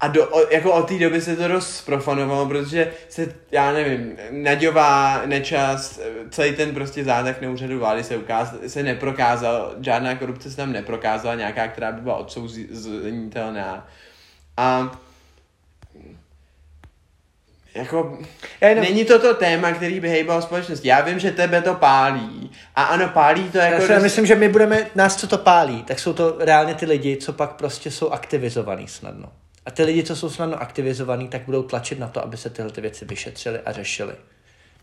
[0.00, 4.16] A do, o, jako od té doby se to dost zprofanovalo, protože se, já nevím,
[4.30, 10.50] Naďová, Nečas, celý ten prostě zátah na úřadu vlády se, ukáz, se neprokázal, žádná korupce
[10.50, 13.88] se tam neprokázala, nějaká, která by byla odsouzitelná.
[14.56, 14.98] A
[17.74, 18.18] jako,
[18.60, 20.84] jenom, není to to téma, který by hejbal společnost.
[20.84, 22.50] Já vím, že tebe to pálí.
[22.76, 23.82] A ano, pálí to jako...
[23.82, 26.86] já si myslím, že my budeme, nás co to pálí, tak jsou to reálně ty
[26.86, 29.32] lidi, co pak prostě jsou aktivizovaný snadno.
[29.66, 32.72] A ty lidi, co jsou snadno aktivizovaný, tak budou tlačit na to, aby se tyhle
[32.72, 34.14] ty věci vyšetřily a řešily.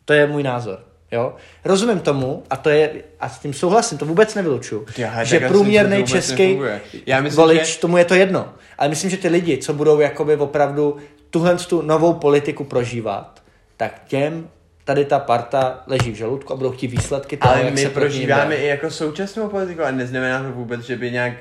[0.06, 0.84] To je můj názor.
[1.12, 1.36] Jo?
[1.66, 2.90] Rozumím tomu a to je,
[3.20, 6.82] a s tím souhlasím, to vůbec nevylučuju, Já, že průměrný myslím, český nefunguje.
[7.06, 8.54] Já myslím, volič, že- tomu je to jedno.
[8.78, 10.98] Ale myslím, že ty lidi, co budou jakoby opravdu
[11.30, 13.44] tuhle tu novou politiku prožívat,
[13.78, 14.50] tak těm
[14.84, 17.90] tady ta parta leží v žaludku a budou chtít výsledky toho, Ale jak my se
[17.90, 21.34] prožíváme i jako současnou politiku, ale neznamená to vůbec, že by nějak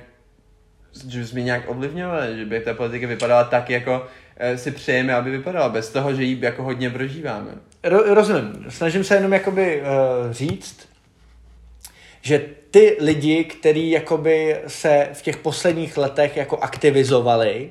[1.08, 4.06] že bychom ji nějak ovlivňovali, že by ta politika vypadala tak, jako
[4.36, 7.50] eh, si přejeme, aby vypadala, bez toho, že ji jako hodně prožíváme.
[7.86, 8.66] Ro- rozumím.
[8.68, 10.88] Snažím se jenom jakoby uh, říct,
[12.22, 17.70] že ty lidi, kteří jakoby se v těch posledních letech jako aktivizovali,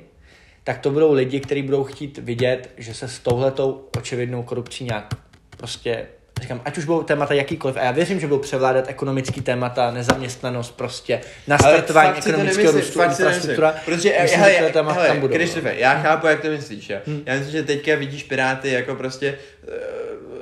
[0.64, 5.14] tak to budou lidi, kteří budou chtít vidět, že se s touhletou očividnou korupcí nějak
[5.56, 6.06] prostě
[6.42, 10.70] říkám, ať už budou témata jakýkoliv, a já věřím, že budou převládat ekonomický témata, nezaměstnanost
[10.76, 13.74] prostě, nastartování ekonomického růstu, infrastruktura.
[13.84, 15.34] Protože, myslím, hele, že témata hele, tam budou.
[15.34, 15.78] Krištofe, no.
[15.78, 16.98] já chápu, jak to myslíš, jo.
[17.06, 17.22] Hmm.
[17.26, 20.35] Já myslím, že teďka vidíš Piráty jako prostě uh,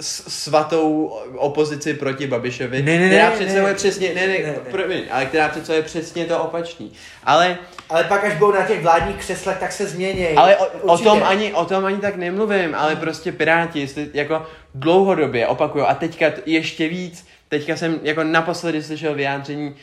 [0.00, 3.76] svatou opozici proti Babišovi, ne, ne, která ne, představuje ne.
[3.76, 4.54] přesně, ne, ne, Ne, ne.
[4.70, 6.92] promiň, ale která představuje přesně to opačný.
[7.24, 10.26] Ale, Ale pak, až budou na těch vládních křeslech, tak se změní.
[10.28, 14.46] ale o, o, tom ani, o tom ani tak nemluvím, ale prostě Piráti, jestli jako
[14.74, 19.74] dlouhodobě opakuju a teďka ještě víc, teďka jsem jako naposledy slyšel vyjádření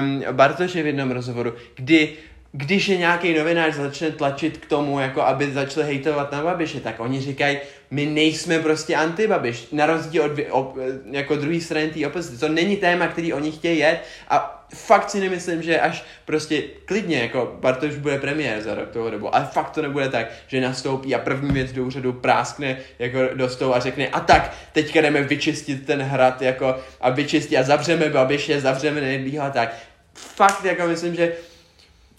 [0.00, 2.12] um, Bartoše v jednom rozhovoru, kdy
[2.58, 7.00] když je nějaký novinář začne tlačit k tomu, jako aby začali hejtovat na Babiše, tak
[7.00, 7.58] oni říkají,
[7.90, 10.76] my nejsme prostě anti-Babiš, na rozdíl od op,
[11.10, 12.38] jako druhé strany té opozice.
[12.38, 17.18] To není téma, který oni chtějí jet a fakt si nemyslím, že až prostě klidně,
[17.18, 21.14] jako Bartoš bude premiér za rok toho dobu, ale fakt to nebude tak, že nastoupí
[21.14, 25.22] a první věc do úřadu práskne jako do stolu a řekne a tak, teďka jdeme
[25.22, 29.74] vyčistit ten hrad jako a vyčistit a zavřeme Babiše, zavřeme Nedlího a tak.
[30.14, 31.32] Fakt jako myslím, že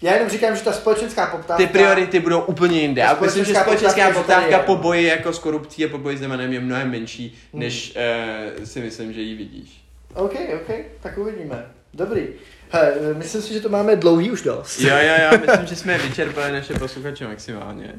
[0.01, 1.55] Já jenom říkám, že ta společenská poptávka...
[1.55, 3.03] ty priority budou úplně jinde.
[3.03, 6.19] A myslím, že společenská poptávka, poptávka po boji jako s korupcí a po boji s
[6.19, 7.59] Zemanem je mnohem menší, Hmm.
[7.61, 7.95] než
[8.57, 9.81] uh, si myslím, že ji vidíš.
[10.13, 11.65] OK, OK, tak uvidíme.
[11.93, 12.27] Dobrý.
[12.71, 14.79] He, myslím si, že to máme dlouhý už dost.
[14.79, 17.95] Jo, jo, jo, myslím, že jsme vyčerpali naše posluchače maximálně.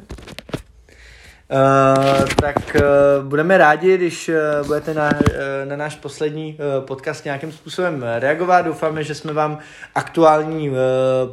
[1.52, 5.20] Uh, tak uh, budeme rádi, když uh, budete na, uh,
[5.64, 8.62] na náš poslední uh, podcast nějakým způsobem reagovat.
[8.62, 9.58] Doufáme, že jsme vám
[9.94, 10.76] aktuální uh,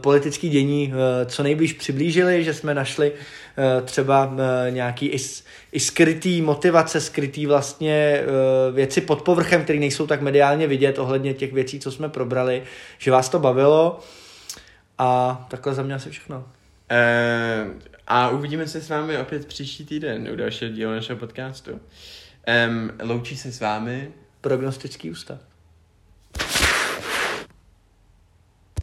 [0.01, 0.93] politický dění uh,
[1.25, 4.39] co nejblíž přiblížili, že jsme našli uh, třeba uh,
[4.69, 5.05] nějaký
[5.71, 8.23] i, skrytý motivace, skrytý vlastně
[8.69, 12.63] uh, věci pod povrchem, které nejsou tak mediálně vidět ohledně těch věcí, co jsme probrali,
[12.97, 13.99] že vás to bavilo.
[14.97, 16.37] A takhle za mě asi všechno.
[16.37, 21.71] Uh, a uvidíme se s vámi opět příští týden u dalšího dílu našeho podcastu.
[21.71, 25.39] Um, loučí se s vámi Prognostický ústav.